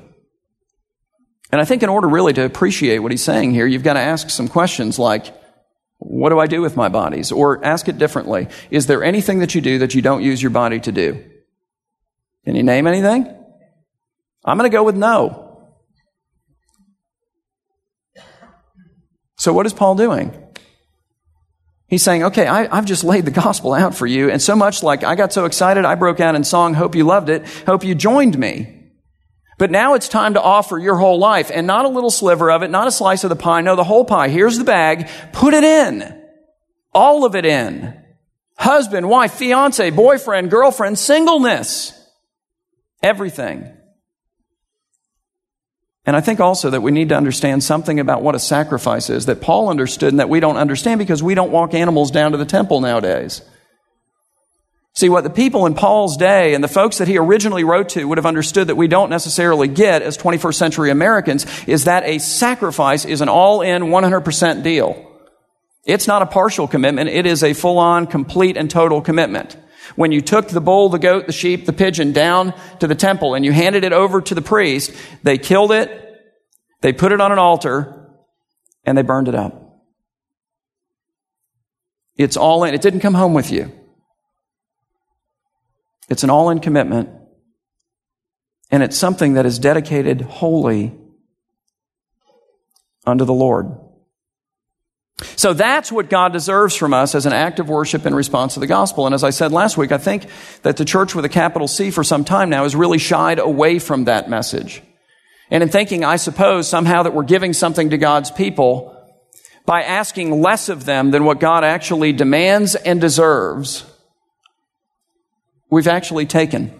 And 1.51 1.61
I 1.61 1.65
think 1.65 1.83
in 1.83 1.89
order 1.89 2.07
really 2.07 2.33
to 2.33 2.43
appreciate 2.43 2.97
what 2.97 3.11
he's 3.11 3.21
saying 3.21 3.51
here, 3.51 3.67
you've 3.67 3.83
got 3.83 3.93
to 3.93 3.99
ask 3.99 4.31
some 4.31 4.47
questions 4.47 4.97
like, 4.97 5.35
what 5.99 6.29
do 6.29 6.39
I 6.39 6.47
do 6.47 6.63
with 6.63 6.75
my 6.75 6.89
bodies? 6.89 7.31
Or 7.31 7.63
ask 7.63 7.87
it 7.87 7.99
differently. 7.99 8.47
Is 8.71 8.87
there 8.87 9.03
anything 9.03 9.37
that 9.39 9.53
you 9.53 9.61
do 9.61 9.77
that 9.79 9.93
you 9.93 10.01
don't 10.01 10.23
use 10.23 10.41
your 10.41 10.49
body 10.49 10.79
to 10.79 10.91
do? 10.91 11.23
Can 12.43 12.55
you 12.55 12.63
name 12.63 12.87
anything? 12.87 13.27
I'm 14.43 14.57
going 14.57 14.69
to 14.69 14.75
go 14.75 14.83
with 14.83 14.95
no. 14.95 15.40
So 19.41 19.51
what 19.53 19.65
is 19.65 19.73
Paul 19.73 19.95
doing? 19.95 20.37
He's 21.87 22.03
saying, 22.03 22.25
okay, 22.25 22.45
I, 22.45 22.75
have 22.75 22.85
just 22.85 23.03
laid 23.03 23.25
the 23.25 23.31
gospel 23.31 23.73
out 23.73 23.95
for 23.95 24.05
you. 24.05 24.29
And 24.29 24.39
so 24.39 24.55
much 24.55 24.83
like 24.83 25.03
I 25.03 25.15
got 25.15 25.33
so 25.33 25.45
excited, 25.45 25.83
I 25.83 25.95
broke 25.95 26.19
out 26.19 26.35
in 26.35 26.43
song, 26.43 26.75
hope 26.75 26.93
you 26.93 27.05
loved 27.05 27.27
it, 27.27 27.47
hope 27.65 27.83
you 27.83 27.95
joined 27.95 28.37
me. 28.37 28.91
But 29.57 29.71
now 29.71 29.95
it's 29.95 30.07
time 30.07 30.35
to 30.35 30.41
offer 30.41 30.77
your 30.77 30.95
whole 30.95 31.17
life 31.17 31.49
and 31.51 31.65
not 31.65 31.85
a 31.85 31.87
little 31.87 32.11
sliver 32.11 32.51
of 32.51 32.61
it, 32.61 32.69
not 32.69 32.87
a 32.87 32.91
slice 32.91 33.23
of 33.23 33.31
the 33.31 33.35
pie, 33.35 33.61
no, 33.61 33.75
the 33.75 33.83
whole 33.83 34.05
pie. 34.05 34.29
Here's 34.29 34.59
the 34.59 34.63
bag. 34.63 35.09
Put 35.33 35.55
it 35.55 35.63
in. 35.63 36.23
All 36.93 37.25
of 37.25 37.35
it 37.35 37.43
in. 37.43 37.99
Husband, 38.59 39.09
wife, 39.09 39.33
fiance, 39.33 39.89
boyfriend, 39.89 40.51
girlfriend, 40.51 40.99
singleness. 40.99 41.99
Everything. 43.01 43.75
And 46.05 46.15
I 46.15 46.21
think 46.21 46.39
also 46.39 46.71
that 46.71 46.81
we 46.81 46.91
need 46.91 47.09
to 47.09 47.15
understand 47.15 47.63
something 47.63 47.99
about 47.99 48.23
what 48.23 48.33
a 48.33 48.39
sacrifice 48.39 49.09
is 49.09 49.27
that 49.27 49.41
Paul 49.41 49.69
understood 49.69 50.13
and 50.13 50.19
that 50.19 50.29
we 50.29 50.39
don't 50.39 50.57
understand 50.57 50.97
because 50.97 51.21
we 51.21 51.35
don't 51.35 51.51
walk 51.51 51.73
animals 51.73 52.09
down 52.09 52.31
to 52.31 52.37
the 52.37 52.45
temple 52.45 52.81
nowadays. 52.81 53.41
See, 54.93 55.09
what 55.09 55.23
the 55.23 55.29
people 55.29 55.67
in 55.67 55.73
Paul's 55.73 56.17
day 56.17 56.53
and 56.53 56.63
the 56.63 56.67
folks 56.67 56.97
that 56.97 57.07
he 57.07 57.17
originally 57.17 57.63
wrote 57.63 57.89
to 57.89 58.03
would 58.05 58.17
have 58.17 58.25
understood 58.25 58.67
that 58.67 58.75
we 58.75 58.87
don't 58.87 59.09
necessarily 59.09 59.67
get 59.67 60.01
as 60.01 60.17
21st 60.17 60.55
century 60.55 60.89
Americans 60.89 61.45
is 61.65 61.85
that 61.85 62.03
a 62.03 62.17
sacrifice 62.17 63.05
is 63.05 63.21
an 63.21 63.29
all 63.29 63.61
in 63.61 63.83
100% 63.83 64.63
deal. 64.63 65.07
It's 65.85 66.07
not 66.07 66.21
a 66.21 66.25
partial 66.25 66.67
commitment. 66.67 67.09
It 67.09 67.25
is 67.25 67.43
a 67.43 67.53
full 67.53 67.79
on, 67.79 68.05
complete 68.05 68.57
and 68.57 68.69
total 68.69 69.01
commitment. 69.01 69.55
When 69.95 70.11
you 70.11 70.21
took 70.21 70.47
the 70.49 70.61
bull, 70.61 70.89
the 70.89 70.99
goat, 70.99 71.27
the 71.27 71.33
sheep, 71.33 71.65
the 71.65 71.73
pigeon 71.73 72.11
down 72.11 72.53
to 72.79 72.87
the 72.87 72.95
temple 72.95 73.35
and 73.35 73.43
you 73.43 73.51
handed 73.51 73.83
it 73.83 73.93
over 73.93 74.21
to 74.21 74.35
the 74.35 74.41
priest, 74.41 74.93
they 75.23 75.37
killed 75.37 75.71
it, 75.71 75.89
they 76.81 76.93
put 76.93 77.11
it 77.11 77.21
on 77.21 77.31
an 77.31 77.39
altar, 77.39 78.09
and 78.85 78.97
they 78.97 79.01
burned 79.01 79.27
it 79.27 79.35
up. 79.35 79.61
It's 82.17 82.37
all 82.37 82.63
in. 82.63 82.73
It 82.73 82.81
didn't 82.81 82.99
come 82.99 83.13
home 83.13 83.33
with 83.33 83.51
you. 83.51 83.71
It's 86.09 86.23
an 86.23 86.29
all 86.29 86.49
in 86.49 86.59
commitment. 86.59 87.09
And 88.69 88.83
it's 88.83 88.97
something 88.97 89.33
that 89.33 89.45
is 89.45 89.59
dedicated 89.59 90.21
wholly 90.21 90.93
unto 93.05 93.25
the 93.25 93.33
Lord. 93.33 93.75
So 95.35 95.53
that's 95.53 95.91
what 95.91 96.09
God 96.09 96.33
deserves 96.33 96.75
from 96.75 96.93
us 96.93 97.15
as 97.15 97.25
an 97.25 97.33
act 97.33 97.59
of 97.59 97.69
worship 97.69 98.05
in 98.05 98.15
response 98.15 98.55
to 98.55 98.59
the 98.59 98.67
gospel. 98.67 99.05
And 99.05 99.13
as 99.13 99.23
I 99.23 99.29
said 99.29 99.51
last 99.51 99.77
week, 99.77 99.91
I 99.91 99.97
think 99.97 100.25
that 100.63 100.77
the 100.77 100.85
church 100.85 101.13
with 101.13 101.25
a 101.25 101.29
capital 101.29 101.67
C 101.67 101.91
for 101.91 102.03
some 102.03 102.23
time 102.23 102.49
now 102.49 102.63
has 102.63 102.75
really 102.75 102.97
shied 102.97 103.39
away 103.39 103.79
from 103.79 104.05
that 104.05 104.29
message. 104.29 104.81
And 105.49 105.61
in 105.61 105.69
thinking, 105.69 106.03
I 106.03 106.15
suppose, 106.15 106.67
somehow 106.67 107.03
that 107.03 107.13
we're 107.13 107.23
giving 107.23 107.53
something 107.53 107.89
to 107.89 107.97
God's 107.97 108.31
people 108.31 108.97
by 109.65 109.83
asking 109.83 110.41
less 110.41 110.69
of 110.69 110.85
them 110.85 111.11
than 111.11 111.23
what 111.23 111.39
God 111.39 111.63
actually 111.63 112.13
demands 112.13 112.75
and 112.75 112.99
deserves, 112.99 113.85
we've 115.69 115.87
actually 115.87 116.25
taken. 116.25 116.73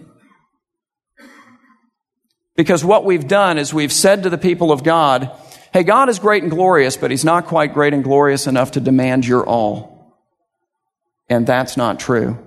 Because 2.56 2.84
what 2.84 3.04
we've 3.04 3.28
done 3.28 3.58
is 3.58 3.72
we've 3.72 3.92
said 3.92 4.22
to 4.24 4.30
the 4.30 4.38
people 4.38 4.72
of 4.72 4.82
God, 4.82 5.30
Hey, 5.72 5.84
God 5.84 6.10
is 6.10 6.18
great 6.18 6.42
and 6.42 6.52
glorious, 6.52 6.98
but 6.98 7.10
He's 7.10 7.24
not 7.24 7.46
quite 7.46 7.72
great 7.72 7.94
and 7.94 8.04
glorious 8.04 8.46
enough 8.46 8.72
to 8.72 8.80
demand 8.80 9.26
your 9.26 9.46
all. 9.46 10.18
And 11.30 11.46
that's 11.46 11.78
not 11.78 11.98
true. 11.98 12.38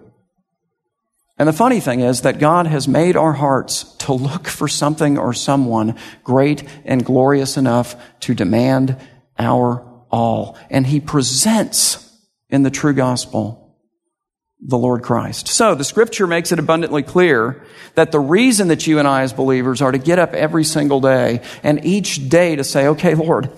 And 1.37 1.49
the 1.49 1.53
funny 1.53 1.79
thing 1.79 2.01
is 2.01 2.21
that 2.21 2.37
God 2.37 2.67
has 2.67 2.87
made 2.87 3.17
our 3.17 3.33
hearts 3.33 3.95
to 3.97 4.13
look 4.13 4.47
for 4.47 4.67
something 4.67 5.17
or 5.17 5.33
someone 5.33 5.97
great 6.23 6.63
and 6.85 7.03
glorious 7.03 7.57
enough 7.57 7.95
to 8.21 8.35
demand 8.35 8.95
our 9.39 9.83
all. 10.11 10.55
And 10.69 10.85
He 10.85 10.99
presents 10.99 12.15
in 12.49 12.61
the 12.61 12.69
true 12.69 12.93
gospel 12.93 13.64
the 14.61 14.77
Lord 14.77 15.03
Christ. 15.03 15.47
So 15.47 15.75
the 15.75 15.83
scripture 15.83 16.27
makes 16.27 16.51
it 16.51 16.59
abundantly 16.59 17.03
clear 17.03 17.63
that 17.95 18.11
the 18.11 18.19
reason 18.19 18.69
that 18.69 18.87
you 18.87 18.99
and 18.99 19.07
I 19.07 19.21
as 19.21 19.33
believers 19.33 19.81
are 19.81 19.91
to 19.91 19.97
get 19.97 20.19
up 20.19 20.33
every 20.33 20.63
single 20.63 21.01
day 21.01 21.41
and 21.63 21.85
each 21.85 22.29
day 22.29 22.55
to 22.55 22.63
say, 22.63 22.87
okay, 22.87 23.15
Lord, 23.15 23.49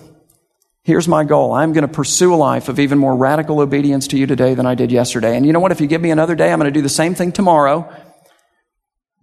here's 0.82 1.08
my 1.08 1.24
goal. 1.24 1.52
I'm 1.52 1.72
going 1.72 1.86
to 1.86 1.92
pursue 1.92 2.34
a 2.34 2.36
life 2.36 2.68
of 2.68 2.78
even 2.78 2.98
more 2.98 3.16
radical 3.16 3.60
obedience 3.60 4.08
to 4.08 4.18
you 4.18 4.26
today 4.26 4.54
than 4.54 4.66
I 4.66 4.74
did 4.74 4.90
yesterday. 4.90 5.36
And 5.36 5.46
you 5.46 5.52
know 5.52 5.60
what? 5.60 5.72
If 5.72 5.80
you 5.80 5.86
give 5.86 6.00
me 6.00 6.10
another 6.10 6.34
day, 6.34 6.52
I'm 6.52 6.58
going 6.58 6.72
to 6.72 6.78
do 6.78 6.82
the 6.82 6.88
same 6.88 7.14
thing 7.14 7.32
tomorrow 7.32 7.92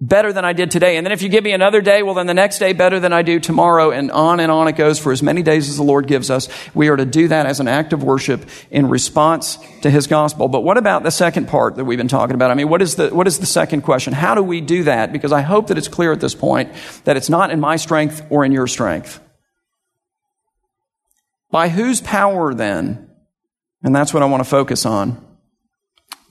better 0.01 0.33
than 0.33 0.43
I 0.43 0.53
did 0.53 0.71
today. 0.71 0.97
And 0.97 1.05
then 1.05 1.13
if 1.13 1.21
you 1.21 1.29
give 1.29 1.43
me 1.43 1.53
another 1.53 1.81
day, 1.81 2.03
well, 2.03 2.15
then 2.15 2.27
the 2.27 2.33
next 2.33 2.59
day 2.59 2.73
better 2.73 2.99
than 2.99 3.13
I 3.13 3.21
do 3.21 3.39
tomorrow. 3.39 3.91
And 3.91 4.11
on 4.11 4.39
and 4.39 4.51
on 4.51 4.67
it 4.67 4.73
goes 4.73 4.99
for 4.99 5.11
as 5.11 5.23
many 5.23 5.41
days 5.41 5.69
as 5.69 5.77
the 5.77 5.83
Lord 5.83 6.05
gives 6.07 6.29
us. 6.29 6.49
We 6.73 6.89
are 6.89 6.97
to 6.97 7.05
do 7.05 7.29
that 7.29 7.45
as 7.45 7.59
an 7.59 7.67
act 7.67 7.93
of 7.93 8.03
worship 8.03 8.45
in 8.69 8.89
response 8.89 9.57
to 9.83 9.89
His 9.89 10.07
gospel. 10.07 10.49
But 10.49 10.61
what 10.61 10.77
about 10.77 11.03
the 11.03 11.11
second 11.11 11.47
part 11.47 11.75
that 11.75 11.85
we've 11.85 11.97
been 11.97 12.09
talking 12.09 12.35
about? 12.35 12.51
I 12.51 12.55
mean, 12.55 12.67
what 12.67 12.81
is 12.81 12.95
the, 12.95 13.09
what 13.09 13.25
is 13.25 13.39
the 13.39 13.45
second 13.45 13.83
question? 13.83 14.11
How 14.11 14.35
do 14.35 14.43
we 14.43 14.59
do 14.59 14.83
that? 14.83 15.13
Because 15.13 15.31
I 15.31 15.41
hope 15.41 15.67
that 15.67 15.77
it's 15.77 15.87
clear 15.87 16.11
at 16.11 16.19
this 16.19 16.35
point 16.35 16.73
that 17.05 17.15
it's 17.15 17.29
not 17.29 17.51
in 17.51 17.59
my 17.61 17.77
strength 17.77 18.25
or 18.29 18.43
in 18.43 18.51
your 18.51 18.67
strength. 18.67 19.21
By 21.51 21.69
whose 21.69 22.01
power 22.01 22.53
then? 22.53 23.09
And 23.81 23.95
that's 23.95 24.13
what 24.13 24.23
I 24.23 24.25
want 24.25 24.43
to 24.43 24.49
focus 24.49 24.85
on. 24.85 25.23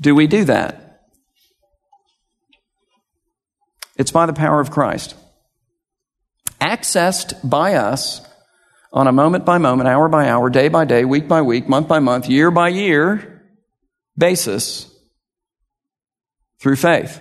Do 0.00 0.14
we 0.14 0.26
do 0.26 0.44
that? 0.44 0.83
It's 3.96 4.10
by 4.10 4.26
the 4.26 4.32
power 4.32 4.60
of 4.60 4.70
Christ. 4.70 5.14
Accessed 6.60 7.48
by 7.48 7.74
us 7.74 8.26
on 8.92 9.06
a 9.06 9.12
moment 9.12 9.44
by 9.44 9.58
moment, 9.58 9.88
hour 9.88 10.08
by 10.08 10.28
hour, 10.28 10.50
day 10.50 10.68
by 10.68 10.84
day, 10.84 11.04
week 11.04 11.28
by 11.28 11.42
week, 11.42 11.68
month 11.68 11.88
by 11.88 11.98
month, 11.98 12.28
year 12.28 12.50
by 12.50 12.68
year 12.68 13.42
basis 14.16 14.90
through 16.60 16.76
faith. 16.76 17.20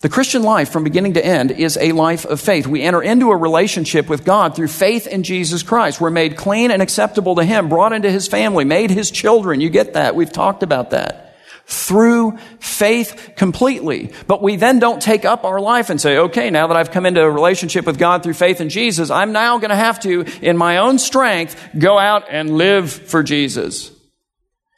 The 0.00 0.08
Christian 0.08 0.44
life 0.44 0.70
from 0.70 0.84
beginning 0.84 1.14
to 1.14 1.24
end 1.24 1.50
is 1.50 1.76
a 1.76 1.90
life 1.90 2.24
of 2.24 2.40
faith. 2.40 2.68
We 2.68 2.82
enter 2.82 3.02
into 3.02 3.32
a 3.32 3.36
relationship 3.36 4.08
with 4.08 4.24
God 4.24 4.54
through 4.54 4.68
faith 4.68 5.08
in 5.08 5.24
Jesus 5.24 5.64
Christ. 5.64 6.00
We're 6.00 6.10
made 6.10 6.36
clean 6.36 6.70
and 6.70 6.80
acceptable 6.80 7.34
to 7.36 7.44
Him, 7.44 7.68
brought 7.68 7.92
into 7.92 8.10
His 8.10 8.28
family, 8.28 8.64
made 8.64 8.90
His 8.90 9.10
children. 9.10 9.60
You 9.60 9.70
get 9.70 9.94
that. 9.94 10.14
We've 10.14 10.32
talked 10.32 10.62
about 10.62 10.90
that 10.90 11.27
through 11.68 12.38
faith 12.60 13.34
completely. 13.36 14.10
But 14.26 14.42
we 14.42 14.56
then 14.56 14.78
don't 14.78 15.02
take 15.02 15.26
up 15.26 15.44
our 15.44 15.60
life 15.60 15.90
and 15.90 16.00
say, 16.00 16.16
okay, 16.16 16.48
now 16.48 16.66
that 16.68 16.78
I've 16.78 16.90
come 16.90 17.04
into 17.04 17.22
a 17.22 17.30
relationship 17.30 17.84
with 17.84 17.98
God 17.98 18.22
through 18.22 18.34
faith 18.34 18.62
in 18.62 18.70
Jesus, 18.70 19.10
I'm 19.10 19.32
now 19.32 19.58
going 19.58 19.68
to 19.68 19.76
have 19.76 20.00
to, 20.00 20.24
in 20.40 20.56
my 20.56 20.78
own 20.78 20.98
strength, 20.98 21.56
go 21.78 21.98
out 21.98 22.24
and 22.30 22.56
live 22.56 22.90
for 22.90 23.22
Jesus 23.22 23.92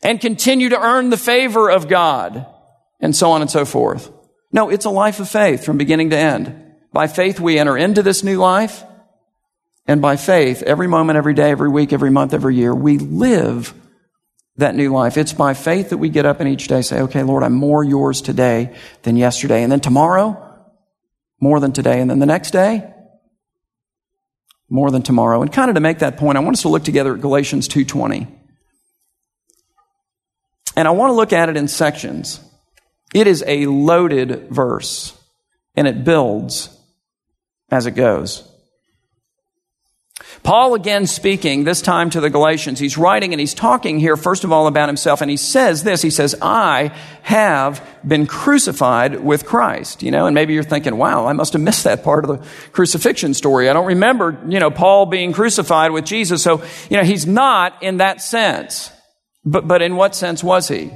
and 0.03 0.21
continue 0.21 0.71
to 0.71 0.81
earn 0.81 1.11
the 1.11 1.17
favor 1.17 1.71
of 1.71 1.87
God 1.87 2.45
and 2.99 3.15
so 3.15 3.31
on 3.31 3.41
and 3.41 3.51
so 3.51 3.65
forth. 3.65 4.11
No, 4.51 4.69
it's 4.69 4.85
a 4.85 4.91
life 4.91 5.21
of 5.21 5.29
faith 5.29 5.65
from 5.65 5.79
beginning 5.79 6.11
to 6.11 6.19
end. 6.19 6.75
By 6.93 7.07
faith, 7.07 7.39
we 7.39 7.57
enter 7.57 7.77
into 7.77 8.03
this 8.03 8.25
new 8.25 8.37
life. 8.37 8.83
And 9.87 10.03
by 10.03 10.17
faith, 10.17 10.63
every 10.63 10.89
moment, 10.89 11.19
every 11.19 11.35
day, 11.35 11.53
every 11.53 11.69
week, 11.69 11.93
every 11.93 12.11
month, 12.11 12.35
every 12.35 12.57
year, 12.57 12.75
we 12.75 12.99
live 12.99 13.75
that 14.61 14.75
new 14.75 14.93
life. 14.93 15.17
It's 15.17 15.33
by 15.33 15.55
faith 15.55 15.91
that 15.91 15.99
we 15.99 16.09
get 16.09 16.25
up 16.25 16.41
and 16.41 16.49
each 16.49 16.69
day 16.69 16.83
say, 16.83 17.01
okay, 17.03 17.23
Lord, 17.23 17.43
I'm 17.43 17.55
more 17.55 17.85
yours 17.85 18.23
today 18.23 18.75
than 19.03 19.17
yesterday. 19.17 19.63
And 19.63 19.71
then 19.71 19.81
tomorrow, 19.81 20.47
more 21.41 21.61
than 21.61 21.73
today. 21.73 22.01
And 22.01 22.09
then 22.09 22.19
the 22.19 22.27
next 22.27 22.53
day, 22.53 22.93
more 24.69 24.91
than 24.91 25.03
tomorrow. 25.03 25.43
And 25.43 25.53
kind 25.53 25.69
of 25.69 25.75
to 25.75 25.81
make 25.81 25.99
that 25.99 26.17
point, 26.17 26.39
I 26.39 26.41
want 26.41 26.57
us 26.57 26.63
to 26.63 26.69
look 26.69 26.85
together 26.85 27.15
at 27.15 27.21
Galatians 27.21 27.69
2.20. 27.69 28.29
And 30.77 30.89
I 30.89 30.93
want 30.93 31.11
to 31.11 31.15
look 31.15 31.33
at 31.33 31.49
it 31.49 31.57
in 31.57 31.69
sections. 31.69 32.41
It 33.13 33.27
is 33.27 33.43
a 33.47 33.67
loaded 33.67 34.49
verse, 34.51 35.21
and 35.75 35.89
it 35.89 36.05
builds 36.05 36.75
as 37.71 37.87
it 37.87 37.93
goes. 37.93 38.50
Paul 40.43 40.75
again 40.75 41.07
speaking, 41.07 41.65
this 41.65 41.83
time 41.83 42.09
to 42.11 42.21
the 42.21 42.31
Galatians. 42.31 42.79
He's 42.79 42.97
writing 42.97 43.33
and 43.33 43.41
he's 43.41 43.53
talking 43.53 44.01
here, 44.01 44.17
first 44.17 44.43
of 44.43 44.53
all, 44.53 44.67
about 44.67 44.89
himself. 44.89 45.21
And 45.21 45.31
he 45.31 45.37
says 45.37 45.83
this, 45.83 46.01
he 46.01 46.11
says, 46.11 46.35
I 46.41 46.97
have 47.23 47.87
been 48.07 48.27
crucified 48.27 49.23
with 49.23 49.45
Christ. 49.45 50.03
You 50.03 50.11
know, 50.11 50.27
and 50.27 50.35
maybe 50.35 50.55
you're 50.55 50.63
thinking, 50.63 50.97
wow, 50.97 51.27
I 51.27 51.35
must 51.35 51.53
have 51.53 51.63
missed 51.63 51.85
that 51.85 52.03
part 52.03 52.25
of 52.25 52.41
the 52.41 52.49
crucifixion 52.73 53.35
story. 53.35 53.69
I 53.69 53.75
don't 53.75 53.87
remember, 53.87 54.41
you 54.49 54.61
know, 54.61 54.71
Paul 54.71 55.07
being 55.07 55.33
crucified 55.33 55.93
with 55.93 56.07
Jesus. 56.07 56.43
So, 56.43 56.63
you 56.89 56.97
know, 56.97 57.05
he's 57.05 57.27
not 57.27 57.83
in 57.83 57.99
that 57.99 58.23
sense. 58.23 58.91
But, 59.45 59.69
but 59.69 59.83
in 59.83 59.97
what 59.97 60.15
sense 60.15 60.43
was 60.43 60.69
he? 60.69 60.91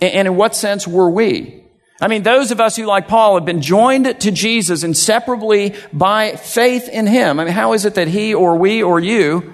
And 0.00 0.26
in 0.26 0.36
what 0.36 0.56
sense 0.56 0.86
were 0.86 1.10
we? 1.10 1.61
I 2.02 2.08
mean, 2.08 2.24
those 2.24 2.50
of 2.50 2.60
us 2.60 2.74
who, 2.74 2.84
like 2.84 3.06
Paul, 3.06 3.36
have 3.36 3.44
been 3.44 3.62
joined 3.62 4.20
to 4.22 4.32
Jesus 4.32 4.82
inseparably 4.82 5.76
by 5.92 6.34
faith 6.34 6.88
in 6.88 7.06
him. 7.06 7.38
I 7.38 7.44
mean, 7.44 7.54
how 7.54 7.74
is 7.74 7.84
it 7.84 7.94
that 7.94 8.08
he 8.08 8.34
or 8.34 8.56
we 8.56 8.82
or 8.82 8.98
you 8.98 9.52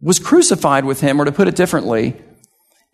was 0.00 0.20
crucified 0.20 0.84
with 0.84 1.00
him? 1.00 1.20
Or 1.20 1.24
to 1.24 1.32
put 1.32 1.48
it 1.48 1.56
differently, 1.56 2.14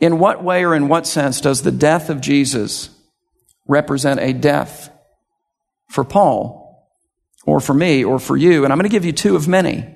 in 0.00 0.18
what 0.18 0.42
way 0.42 0.64
or 0.64 0.74
in 0.74 0.88
what 0.88 1.06
sense 1.06 1.42
does 1.42 1.60
the 1.60 1.70
death 1.70 2.08
of 2.08 2.22
Jesus 2.22 2.88
represent 3.66 4.18
a 4.18 4.32
death 4.32 4.90
for 5.90 6.02
Paul 6.02 6.88
or 7.44 7.60
for 7.60 7.74
me 7.74 8.02
or 8.02 8.18
for 8.18 8.34
you? 8.34 8.64
And 8.64 8.72
I'm 8.72 8.78
going 8.78 8.88
to 8.88 8.96
give 8.96 9.04
you 9.04 9.12
two 9.12 9.36
of 9.36 9.46
many. 9.46 9.94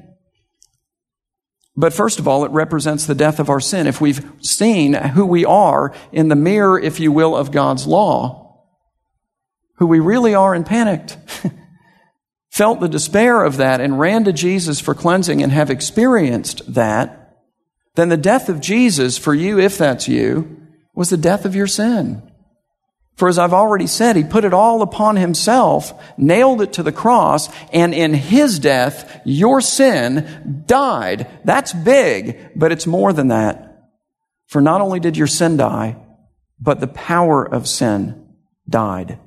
But 1.75 1.95
first 1.95 2.19
of 2.19 2.29
all, 2.29 2.45
it 2.45 2.51
represents 2.51 3.07
the 3.07 3.15
death 3.15 3.41
of 3.41 3.49
our 3.49 3.61
sin. 3.61 3.87
If 3.87 3.99
we've 3.99 4.23
seen 4.43 4.93
who 4.93 5.25
we 5.25 5.47
are 5.47 5.95
in 6.13 6.29
the 6.29 6.37
mirror, 6.37 6.79
if 6.79 7.01
you 7.01 7.11
will, 7.13 7.35
of 7.35 7.51
God's 7.51 7.87
law, 7.87 8.41
who 9.77 9.87
we 9.87 10.01
really 10.01 10.35
are 10.35 10.55
and 10.55 10.67
panicked, 10.67 11.17
felt 12.51 12.81
the 12.81 12.89
despair 12.89 13.43
of 13.43 13.57
that 13.57 13.81
and 13.81 13.99
ran 13.99 14.25
to 14.25 14.33
Jesus 14.33 14.81
for 14.81 14.95
cleansing 14.95 15.43
and 15.43 15.53
have 15.53 15.71
experienced 15.71 16.75
that, 16.75 17.39
then 17.95 18.09
the 18.09 18.17
death 18.17 18.49
of 18.49 18.61
Jesus 18.61 19.19
for 19.19 19.35
you, 19.35 19.59
if 19.59 19.77
that's 19.77 20.09
you, 20.09 20.59
was 20.95 21.11
the 21.11 21.17
death 21.17 21.45
of 21.45 21.55
your 21.55 21.67
sin. 21.67 22.23
For 23.17 23.29
as 23.29 23.39
I've 23.39 23.53
already 23.53 23.87
said, 23.87 24.17
he 24.17 24.25
put 24.25 24.45
it 24.45 24.55
all 24.55 24.83
upon 24.83 25.17
himself, 25.17 25.93
nailed 26.17 26.63
it 26.63 26.75
to 26.75 26.83
the 26.83 26.93
cross, 26.93 27.49
and 27.73 27.95
in 27.95 28.15
his 28.15 28.59
death, 28.59 29.21
your 29.25 29.61
sin 29.61 30.65
died. 30.67 31.29
That's 31.45 31.73
big, 31.73 32.53
but 32.57 32.73
it's 32.73 32.87
more 32.87 33.13
than 33.13 33.29
that. 33.29 33.91
For 34.47 34.61
not 34.61 34.81
only 34.81 34.99
did 34.99 35.17
your 35.17 35.27
sin 35.27 35.57
die, 35.57 35.97
but 36.59 36.81
the 36.81 36.87
power 36.87 37.45
of 37.45 37.69
sin 37.69 38.35
died. 38.69 39.19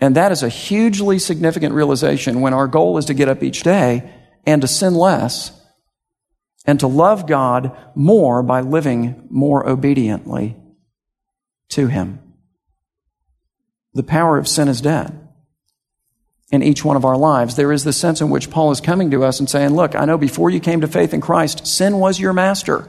And 0.00 0.14
that 0.16 0.32
is 0.32 0.42
a 0.42 0.48
hugely 0.48 1.18
significant 1.18 1.74
realization 1.74 2.40
when 2.40 2.52
our 2.52 2.66
goal 2.66 2.98
is 2.98 3.06
to 3.06 3.14
get 3.14 3.28
up 3.28 3.42
each 3.42 3.62
day 3.62 4.12
and 4.44 4.62
to 4.62 4.68
sin 4.68 4.94
less 4.94 5.52
and 6.66 6.78
to 6.80 6.86
love 6.86 7.26
God 7.26 7.76
more 7.94 8.42
by 8.42 8.60
living 8.60 9.26
more 9.30 9.66
obediently 9.66 10.56
to 11.70 11.86
Him. 11.86 12.20
The 13.94 14.02
power 14.02 14.36
of 14.36 14.48
sin 14.48 14.68
is 14.68 14.80
dead 14.80 15.26
in 16.50 16.62
each 16.62 16.84
one 16.84 16.96
of 16.96 17.04
our 17.04 17.16
lives. 17.16 17.56
There 17.56 17.72
is 17.72 17.84
the 17.84 17.92
sense 17.92 18.20
in 18.20 18.30
which 18.30 18.50
Paul 18.50 18.70
is 18.70 18.80
coming 18.80 19.10
to 19.12 19.24
us 19.24 19.40
and 19.40 19.48
saying, 19.48 19.74
Look, 19.74 19.94
I 19.94 20.04
know 20.04 20.18
before 20.18 20.50
you 20.50 20.60
came 20.60 20.82
to 20.82 20.88
faith 20.88 21.14
in 21.14 21.20
Christ, 21.20 21.66
sin 21.66 21.98
was 21.98 22.20
your 22.20 22.32
master. 22.32 22.88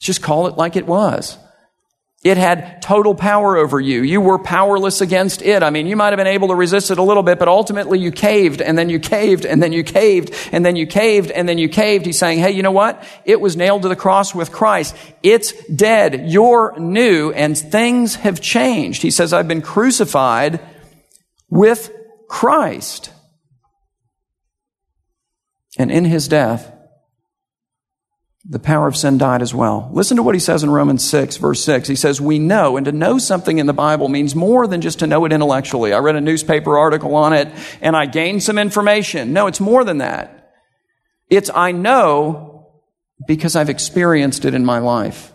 Just 0.00 0.22
call 0.22 0.46
it 0.46 0.56
like 0.56 0.76
it 0.76 0.86
was. 0.86 1.38
It 2.24 2.36
had 2.36 2.80
total 2.80 3.16
power 3.16 3.56
over 3.56 3.80
you. 3.80 4.02
You 4.02 4.20
were 4.20 4.38
powerless 4.38 5.00
against 5.00 5.42
it. 5.42 5.64
I 5.64 5.70
mean, 5.70 5.88
you 5.88 5.96
might 5.96 6.10
have 6.10 6.18
been 6.18 6.28
able 6.28 6.48
to 6.48 6.54
resist 6.54 6.92
it 6.92 6.98
a 6.98 7.02
little 7.02 7.24
bit, 7.24 7.40
but 7.40 7.48
ultimately 7.48 7.98
you 7.98 8.12
caved 8.12 8.62
and 8.62 8.78
then 8.78 8.88
you 8.88 9.00
caved 9.00 9.44
and 9.44 9.60
then 9.60 9.72
you 9.72 9.82
caved 9.82 10.32
and 10.52 10.64
then 10.64 10.76
you 10.76 10.86
caved 10.86 11.32
and 11.32 11.48
then 11.48 11.58
you 11.58 11.68
caved. 11.68 12.06
He's 12.06 12.20
saying, 12.20 12.38
hey, 12.38 12.52
you 12.52 12.62
know 12.62 12.70
what? 12.70 13.02
It 13.24 13.40
was 13.40 13.56
nailed 13.56 13.82
to 13.82 13.88
the 13.88 13.96
cross 13.96 14.36
with 14.36 14.52
Christ. 14.52 14.94
It's 15.24 15.52
dead. 15.66 16.30
You're 16.30 16.78
new 16.78 17.32
and 17.32 17.58
things 17.58 18.14
have 18.14 18.40
changed. 18.40 19.02
He 19.02 19.10
says, 19.10 19.32
I've 19.32 19.48
been 19.48 19.62
crucified 19.62 20.60
with 21.50 21.90
Christ. 22.28 23.10
And 25.76 25.90
in 25.90 26.04
his 26.04 26.28
death, 26.28 26.71
the 28.44 28.58
power 28.58 28.88
of 28.88 28.96
sin 28.96 29.18
died 29.18 29.40
as 29.40 29.54
well. 29.54 29.88
Listen 29.92 30.16
to 30.16 30.22
what 30.22 30.34
he 30.34 30.40
says 30.40 30.64
in 30.64 30.70
Romans 30.70 31.08
6, 31.08 31.36
verse 31.36 31.62
6. 31.64 31.86
He 31.86 31.94
says, 31.94 32.20
We 32.20 32.40
know, 32.40 32.76
and 32.76 32.86
to 32.86 32.92
know 32.92 33.18
something 33.18 33.58
in 33.58 33.66
the 33.66 33.72
Bible 33.72 34.08
means 34.08 34.34
more 34.34 34.66
than 34.66 34.80
just 34.80 34.98
to 34.98 35.06
know 35.06 35.24
it 35.24 35.32
intellectually. 35.32 35.92
I 35.92 35.98
read 35.98 36.16
a 36.16 36.20
newspaper 36.20 36.76
article 36.76 37.14
on 37.14 37.32
it 37.32 37.48
and 37.80 37.96
I 37.96 38.06
gained 38.06 38.42
some 38.42 38.58
information. 38.58 39.32
No, 39.32 39.46
it's 39.46 39.60
more 39.60 39.84
than 39.84 39.98
that. 39.98 40.52
It's 41.30 41.50
I 41.54 41.72
know 41.72 42.72
because 43.26 43.54
I've 43.54 43.70
experienced 43.70 44.44
it 44.44 44.54
in 44.54 44.64
my 44.64 44.78
life. 44.78 45.31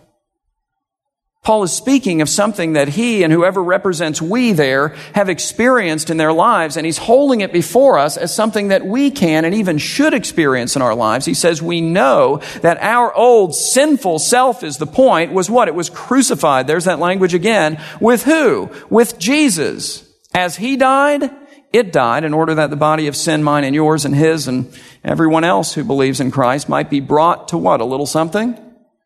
Paul 1.42 1.62
is 1.62 1.72
speaking 1.72 2.20
of 2.20 2.28
something 2.28 2.74
that 2.74 2.88
he 2.88 3.22
and 3.22 3.32
whoever 3.32 3.62
represents 3.62 4.20
we 4.20 4.52
there 4.52 4.88
have 5.14 5.30
experienced 5.30 6.10
in 6.10 6.16
their 6.16 6.32
lives, 6.32 6.76
and 6.76 6.84
he's 6.84 6.98
holding 6.98 7.40
it 7.40 7.52
before 7.52 7.98
us 7.98 8.16
as 8.16 8.34
something 8.34 8.68
that 8.68 8.84
we 8.84 9.10
can 9.10 9.44
and 9.44 9.54
even 9.54 9.78
should 9.78 10.12
experience 10.12 10.76
in 10.76 10.82
our 10.82 10.94
lives. 10.94 11.24
He 11.24 11.34
says, 11.34 11.62
We 11.62 11.80
know 11.80 12.42
that 12.60 12.82
our 12.82 13.14
old 13.14 13.54
sinful 13.54 14.18
self 14.18 14.62
is 14.62 14.76
the 14.76 14.86
point, 14.86 15.32
was 15.32 15.48
what? 15.48 15.68
It 15.68 15.74
was 15.74 15.88
crucified. 15.88 16.66
There's 16.66 16.84
that 16.84 16.98
language 16.98 17.34
again. 17.34 17.82
With 18.00 18.24
who? 18.24 18.70
With 18.90 19.18
Jesus. 19.18 20.04
As 20.34 20.56
he 20.56 20.76
died, 20.76 21.30
it 21.72 21.92
died 21.92 22.24
in 22.24 22.34
order 22.34 22.56
that 22.56 22.70
the 22.70 22.76
body 22.76 23.06
of 23.06 23.16
sin, 23.16 23.42
mine 23.42 23.64
and 23.64 23.74
yours 23.74 24.04
and 24.04 24.14
his 24.14 24.48
and 24.48 24.70
everyone 25.02 25.44
else 25.44 25.72
who 25.72 25.84
believes 25.84 26.20
in 26.20 26.30
Christ 26.30 26.68
might 26.68 26.90
be 26.90 27.00
brought 27.00 27.48
to 27.48 27.58
what? 27.58 27.80
A 27.80 27.84
little 27.84 28.06
something? 28.06 28.58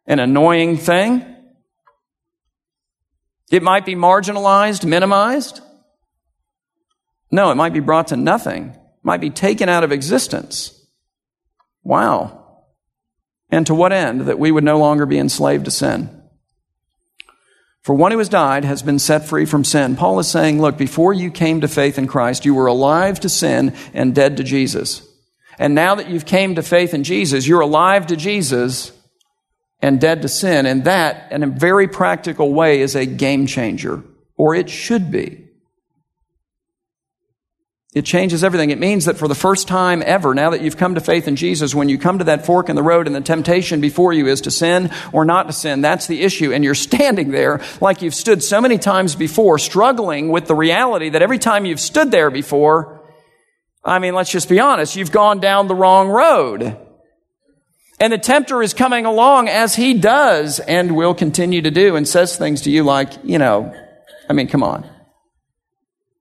An 0.07 0.19
annoying 0.19 0.77
thing? 0.77 1.32
It 3.53 3.63
might 3.63 3.85
be 3.85 3.95
marginalized, 3.95 4.87
minimized. 4.87 5.61
No, 7.31 7.51
it 7.51 7.55
might 7.55 7.75
be 7.75 7.81
brought 7.81 8.09
to 8.09 8.17
nothing. 8.17 8.71
It 8.71 9.05
might 9.05 9.21
be 9.21 9.29
taken 9.29 9.69
out 9.69 9.85
of 9.85 9.93
existence. 9.93 10.75
Wow. 11.85 12.65
And 13.51 13.67
to 13.67 13.75
what 13.75 13.93
end? 13.93 14.23
That 14.23 14.39
we 14.39 14.51
would 14.51 14.65
no 14.65 14.79
longer 14.79 15.05
be 15.05 15.19
enslaved 15.19 15.67
to 15.67 15.71
sin. 15.71 16.23
For 17.83 17.95
one 17.95 18.11
who 18.11 18.19
has 18.19 18.31
died 18.31 18.65
has 18.65 18.83
been 18.83 18.99
set 18.99 19.29
free 19.29 19.45
from 19.45 19.65
sin. 19.65 19.97
Paul 19.97 20.19
is 20.19 20.29
saying, 20.29 20.59
look, 20.59 20.79
before 20.79 21.13
you 21.13 21.31
came 21.31 21.61
to 21.61 21.69
faith 21.69 21.99
in 21.99 22.07
Christ, 22.07 22.47
you 22.47 22.55
were 22.55 22.67
alive 22.67 23.21
to 23.21 23.29
sin 23.29 23.75
and 23.93 24.15
dead 24.15 24.39
to 24.39 24.45
Jesus. 24.45 25.07
And 25.59 25.75
now 25.75 25.97
that 25.97 26.09
you've 26.09 26.25
came 26.25 26.55
to 26.55 26.63
faith 26.63 26.95
in 26.95 27.05
Jesus, 27.05 27.47
you're 27.47 27.61
alive 27.61 28.07
to 28.07 28.17
Jesus 28.17 28.93
and 29.83 30.01
dead 30.01 30.23
to 30.23 30.29
sin. 30.29 30.65
And 30.65 30.85
that, 30.85 31.31
in 31.33 31.43
a 31.43 31.49
very 31.49 31.89
practical 31.89 32.53
way, 32.55 32.81
is 32.81 32.95
a 32.95 33.05
game 33.05 33.47
changer, 33.47 34.03
or 34.37 34.55
it 34.55 34.71
should 34.71 35.11
be. 35.11 35.41
It 37.95 38.07
changes 38.07 38.43
everything. 38.43 38.71
It 38.71 38.81
means 38.81 39.05
that 39.05 39.19
for 39.19 39.29
the 39.29 39.35
first 39.35 39.69
time 39.69 40.03
ever, 40.07 40.35
now 40.35 40.49
that 40.51 40.63
you've 40.63 40.79
come 40.79 40.95
to 40.95 41.01
faith 41.03 41.29
in 41.29 41.37
Jesus, 41.37 41.75
when 41.75 41.91
you 41.91 41.99
come 41.99 42.21
to 42.21 42.25
that 42.25 42.47
fork 42.47 42.71
in 42.71 42.77
the 42.77 42.83
road 42.83 43.07
and 43.07 43.15
the 43.15 43.21
temptation 43.21 43.83
before 43.83 44.15
you 44.15 44.29
is 44.29 44.41
to 44.43 44.51
sin 44.51 44.91
or 45.13 45.27
not 45.27 45.49
to 45.49 45.53
sin, 45.53 45.83
that's 45.83 46.07
the 46.07 46.23
issue. 46.23 46.55
And 46.55 46.65
you're 46.65 46.75
standing 46.75 47.33
there 47.33 47.61
like 47.83 48.01
you've 48.01 48.15
stood 48.15 48.43
so 48.43 48.63
many 48.63 48.79
times 48.79 49.15
before, 49.15 49.59
struggling 49.59 50.31
with 50.31 50.47
the 50.47 50.55
reality 50.55 51.11
that 51.11 51.21
every 51.21 51.39
time 51.39 51.67
you've 51.67 51.81
stood 51.81 52.11
there 52.11 52.31
before, 52.31 53.03
I 53.85 53.99
mean, 53.99 54.15
let's 54.15 54.31
just 54.31 54.49
be 54.49 54.59
honest, 54.59 54.97
you've 54.97 55.13
gone 55.13 55.41
down 55.41 55.69
the 55.69 55.75
wrong 55.75 56.09
road. 56.09 56.79
And 58.03 58.13
the 58.13 58.19
tempter 58.19 58.61
is 58.65 58.75
coming 58.75 59.07
along 59.07 59.49
as 59.49 59.77
he 59.77 59.95
does 59.95 60.59
and 60.59 60.97
will 60.97 61.15
continue 61.15 61.63
to 61.63 61.71
do 61.71 61.95
and 61.95 62.07
says 62.07 62.37
things 62.37 62.63
to 62.63 62.71
you 62.71 62.83
like, 62.83 63.13
you 63.23 63.39
know, 63.39 63.73
I 64.29 64.33
mean, 64.33 64.49
come 64.49 64.65
on. 64.65 64.91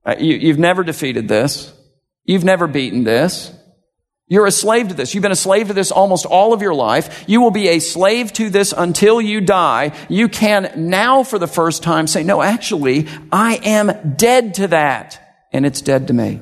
Uh, 0.05 0.13
you, 0.19 0.35
you've 0.35 0.59
never 0.59 0.83
defeated 0.83 1.27
this. 1.27 1.73
You've 2.23 2.43
never 2.43 2.67
beaten 2.67 3.03
this. 3.03 3.51
You're 4.27 4.45
a 4.45 4.51
slave 4.51 4.89
to 4.89 4.93
this. 4.93 5.15
You've 5.15 5.23
been 5.23 5.31
a 5.31 5.35
slave 5.35 5.69
to 5.69 5.73
this 5.73 5.91
almost 5.91 6.27
all 6.27 6.53
of 6.53 6.61
your 6.61 6.75
life. 6.75 7.25
You 7.25 7.41
will 7.41 7.49
be 7.49 7.69
a 7.69 7.79
slave 7.79 8.31
to 8.33 8.51
this 8.51 8.75
until 8.77 9.19
you 9.19 9.41
die. 9.41 9.93
You 10.07 10.29
can 10.29 10.87
now 10.87 11.23
for 11.23 11.39
the 11.39 11.47
first 11.47 11.81
time 11.81 12.05
say, 12.05 12.23
no, 12.23 12.43
actually, 12.43 13.07
I 13.31 13.55
am 13.55 14.13
dead 14.17 14.53
to 14.53 14.67
that. 14.67 15.19
And 15.51 15.65
it's 15.65 15.81
dead 15.81 16.09
to 16.09 16.13
me. 16.13 16.41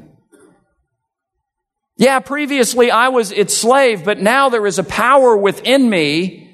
Yeah, 1.99 2.19
previously 2.19 2.91
I 2.91 3.09
was 3.09 3.33
its 3.33 3.53
slave, 3.53 4.05
but 4.05 4.21
now 4.21 4.47
there 4.47 4.65
is 4.65 4.79
a 4.79 4.85
power 4.85 5.35
within 5.35 5.89
me 5.89 6.49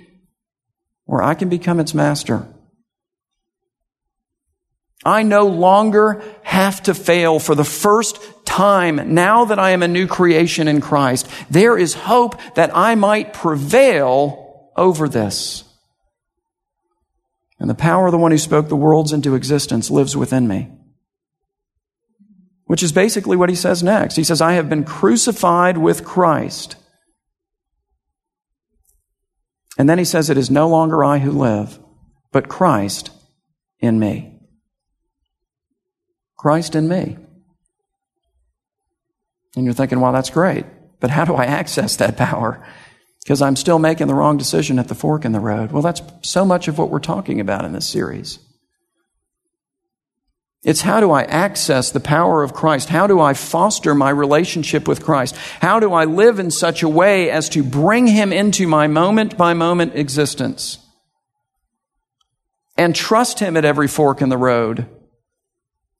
where 1.05 1.21
I 1.21 1.35
can 1.35 1.49
become 1.49 1.79
its 1.79 1.93
master. 1.93 2.47
I 5.05 5.21
no 5.21 5.45
longer 5.45 6.23
have 6.41 6.81
to 6.83 6.95
fail 6.95 7.37
for 7.37 7.53
the 7.53 7.63
first 7.63 8.19
time 8.43 9.13
now 9.13 9.45
that 9.45 9.59
I 9.59 9.69
am 9.69 9.83
a 9.83 9.87
new 9.87 10.07
creation 10.07 10.67
in 10.67 10.81
Christ. 10.81 11.27
There 11.51 11.77
is 11.77 11.93
hope 11.93 12.41
that 12.55 12.75
I 12.75 12.95
might 12.95 13.31
prevail 13.31 14.71
over 14.75 15.07
this. 15.07 15.63
And 17.59 17.69
the 17.69 17.75
power 17.75 18.07
of 18.07 18.11
the 18.11 18.17
one 18.17 18.31
who 18.31 18.39
spoke 18.39 18.67
the 18.67 18.75
worlds 18.75 19.13
into 19.13 19.35
existence 19.35 19.91
lives 19.91 20.17
within 20.17 20.47
me 20.47 20.71
which 22.65 22.83
is 22.83 22.91
basically 22.91 23.37
what 23.37 23.49
he 23.49 23.55
says 23.55 23.83
next. 23.83 24.15
He 24.15 24.23
says, 24.23 24.41
I 24.41 24.53
have 24.53 24.69
been 24.69 24.83
crucified 24.83 25.77
with 25.77 26.03
Christ. 26.03 26.75
And 29.77 29.89
then 29.89 29.97
he 29.97 30.05
says, 30.05 30.29
It 30.29 30.37
is 30.37 30.49
no 30.49 30.67
longer 30.67 31.03
I 31.03 31.19
who 31.19 31.31
live, 31.31 31.79
but 32.31 32.47
Christ 32.47 33.11
in 33.79 33.99
me. 33.99 34.39
Christ 36.37 36.75
in 36.75 36.87
me. 36.87 37.17
And 39.55 39.65
you're 39.65 39.73
thinking, 39.73 39.99
well, 39.99 40.11
that's 40.11 40.29
great. 40.29 40.65
But 40.99 41.09
how 41.09 41.25
do 41.25 41.35
I 41.35 41.45
access 41.45 41.95
that 41.97 42.17
power? 42.17 42.65
Because 43.23 43.41
I'm 43.41 43.55
still 43.55 43.79
making 43.79 44.07
the 44.07 44.13
wrong 44.13 44.37
decision 44.37 44.77
at 44.77 44.87
the 44.87 44.95
fork 44.95 45.25
in 45.25 45.31
the 45.31 45.39
road. 45.39 45.71
Well, 45.71 45.81
that's 45.81 46.01
so 46.21 46.45
much 46.45 46.67
of 46.67 46.77
what 46.77 46.89
we're 46.89 46.99
talking 46.99 47.39
about 47.39 47.65
in 47.65 47.73
this 47.73 47.87
series. 47.87 48.39
It's 50.65 50.81
how 50.81 50.99
do 50.99 51.11
I 51.11 51.21
access 51.25 51.91
the 51.91 51.99
power 51.99 52.41
of 52.41 52.51
Christ? 52.51 52.89
How 52.89 53.05
do 53.05 53.21
I 53.21 53.35
foster 53.35 53.93
my 53.93 54.09
relationship 54.09 54.87
with 54.87 55.05
Christ? 55.05 55.35
How 55.61 55.79
do 55.79 55.93
I 55.93 56.05
live 56.05 56.39
in 56.39 56.49
such 56.49 56.81
a 56.81 56.89
way 56.89 57.29
as 57.29 57.49
to 57.49 57.61
bring 57.61 58.07
Him 58.07 58.33
into 58.33 58.67
my 58.67 58.87
moment 58.87 59.37
by 59.37 59.53
moment 59.53 59.93
existence? 59.93 60.79
And 62.75 62.95
trust 62.95 63.37
Him 63.37 63.55
at 63.55 63.63
every 63.63 63.87
fork 63.87 64.23
in 64.23 64.29
the 64.29 64.39
road. 64.39 64.87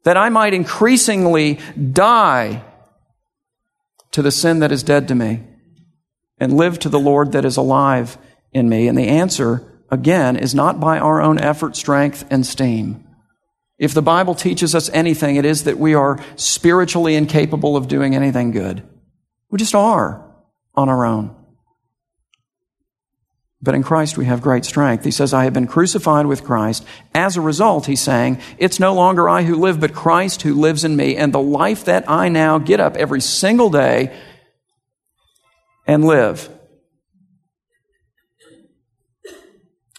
That 0.01 0.17
I 0.17 0.29
might 0.29 0.55
increasingly 0.55 1.59
die 1.79 2.63
to 4.13 4.23
the 4.23 4.31
sin 4.31 4.59
that 4.59 4.71
is 4.71 4.81
dead 4.81 5.07
to 5.09 5.15
me 5.15 5.43
and 6.39 6.57
live 6.57 6.79
to 6.79 6.89
the 6.89 6.99
Lord 6.99 7.33
that 7.33 7.45
is 7.45 7.57
alive 7.57 8.17
in 8.51 8.67
me. 8.67 8.87
And 8.87 8.97
the 8.97 9.09
answer, 9.09 9.83
again, 9.91 10.35
is 10.35 10.55
not 10.55 10.79
by 10.79 10.97
our 10.97 11.21
own 11.21 11.39
effort, 11.39 11.75
strength, 11.75 12.25
and 12.31 12.43
steam 12.43 13.04
if 13.77 13.93
the 13.93 14.01
Bible 14.01 14.35
teaches 14.35 14.73
us 14.73 14.89
anything, 14.89 15.35
it 15.35 15.45
is 15.45 15.65
that 15.65 15.77
we 15.77 15.93
are 15.93 16.23
spiritually 16.35 17.15
incapable 17.15 17.75
of 17.75 17.87
doing 17.87 18.15
anything 18.15 18.51
good. 18.51 18.87
We 19.49 19.57
just 19.57 19.75
are 19.75 20.33
on 20.75 20.89
our 20.89 21.05
own. 21.05 21.35
But 23.61 23.75
in 23.75 23.83
Christ 23.83 24.17
we 24.17 24.25
have 24.25 24.41
great 24.41 24.63
strength. 24.63 25.03
He 25.03 25.11
says, 25.11 25.33
I 25.33 25.45
have 25.45 25.53
been 25.53 25.67
crucified 25.67 26.27
with 26.27 26.43
Christ. 26.43 26.85
As 27.13 27.35
a 27.35 27.41
result, 27.41 27.87
he's 27.87 28.01
saying, 28.01 28.39
it's 28.57 28.79
no 28.79 28.93
longer 28.93 29.27
I 29.27 29.43
who 29.43 29.55
live, 29.55 29.79
but 29.79 29.93
Christ 29.93 30.43
who 30.43 30.53
lives 30.53 30.83
in 30.83 30.95
me. 30.95 31.15
And 31.15 31.33
the 31.33 31.39
life 31.39 31.85
that 31.85 32.09
I 32.09 32.29
now 32.29 32.59
get 32.59 32.79
up 32.79 32.95
every 32.95 33.21
single 33.21 33.69
day 33.69 34.15
and 35.87 36.05
live. 36.05 36.49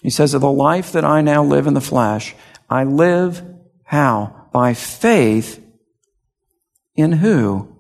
He 0.03 0.11
says, 0.11 0.35
of 0.35 0.43
the 0.43 0.51
life 0.51 0.93
that 0.93 1.05
I 1.05 1.21
now 1.21 1.43
live 1.43 1.67
in 1.67 1.75
the 1.75 1.81
flesh, 1.81 2.37
I 2.71 2.85
live 2.85 3.43
how? 3.87 4.49
By 4.53 4.75
faith 4.75 5.65
in 6.95 7.13
who? 7.13 7.75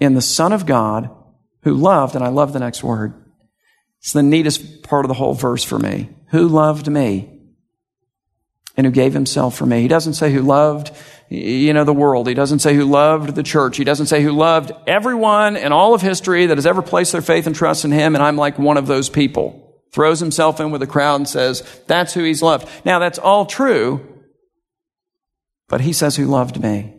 In 0.00 0.14
the 0.14 0.20
Son 0.20 0.52
of 0.52 0.66
God 0.66 1.10
who 1.62 1.74
loved, 1.74 2.14
and 2.14 2.24
I 2.24 2.28
love 2.28 2.52
the 2.52 2.60
next 2.60 2.84
word. 2.84 3.14
It's 4.00 4.12
the 4.12 4.22
neatest 4.22 4.82
part 4.82 5.04
of 5.04 5.08
the 5.08 5.14
whole 5.14 5.34
verse 5.34 5.64
for 5.64 5.78
me. 5.78 6.10
Who 6.30 6.46
loved 6.48 6.88
me 6.88 7.38
and 8.76 8.86
who 8.86 8.92
gave 8.92 9.12
himself 9.12 9.56
for 9.56 9.66
me. 9.66 9.82
He 9.82 9.88
doesn't 9.88 10.14
say 10.14 10.32
who 10.32 10.40
loved, 10.40 10.92
you 11.28 11.72
know, 11.72 11.84
the 11.84 11.92
world. 11.92 12.28
He 12.28 12.34
doesn't 12.34 12.60
say 12.60 12.74
who 12.74 12.84
loved 12.84 13.34
the 13.34 13.42
church. 13.42 13.76
He 13.76 13.84
doesn't 13.84 14.06
say 14.06 14.22
who 14.22 14.32
loved 14.32 14.70
everyone 14.86 15.56
in 15.56 15.72
all 15.72 15.94
of 15.94 16.02
history 16.02 16.46
that 16.46 16.58
has 16.58 16.66
ever 16.66 16.80
placed 16.80 17.12
their 17.12 17.22
faith 17.22 17.46
and 17.46 17.56
trust 17.56 17.84
in 17.84 17.90
him, 17.90 18.14
and 18.14 18.22
I'm 18.22 18.36
like 18.36 18.58
one 18.58 18.76
of 18.76 18.86
those 18.86 19.08
people. 19.08 19.64
throws 19.90 20.20
himself 20.20 20.60
in 20.60 20.70
with 20.70 20.80
the 20.80 20.86
crowd 20.86 21.16
and 21.16 21.28
says, 21.28 21.62
That's 21.86 22.14
who 22.14 22.22
he's 22.22 22.42
loved. 22.42 22.68
Now, 22.84 22.98
that's 22.98 23.18
all 23.18 23.46
true, 23.46 24.07
but 25.68 25.82
he 25.82 25.92
says, 25.92 26.16
Who 26.16 26.24
loved 26.24 26.60
me? 26.60 26.94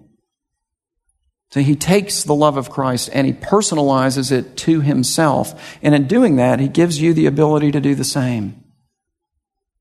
So 1.52 1.62
he 1.62 1.76
takes 1.76 2.24
the 2.24 2.36
love 2.36 2.58
of 2.58 2.70
Christ 2.70 3.10
and 3.12 3.26
he 3.26 3.34
personalizes 3.34 4.32
it 4.32 4.56
to 4.58 4.82
himself. 4.82 5.78
And 5.82 5.96
in 5.96 6.08
doing 6.08 6.36
that, 6.36 6.60
he 6.60 6.68
gives 6.68 7.02
you 7.02 7.14
the 7.14 7.26
ability 7.26 7.72
to 7.72 7.82
do 7.82 7.96
the 7.96 8.04
same. 8.04 8.64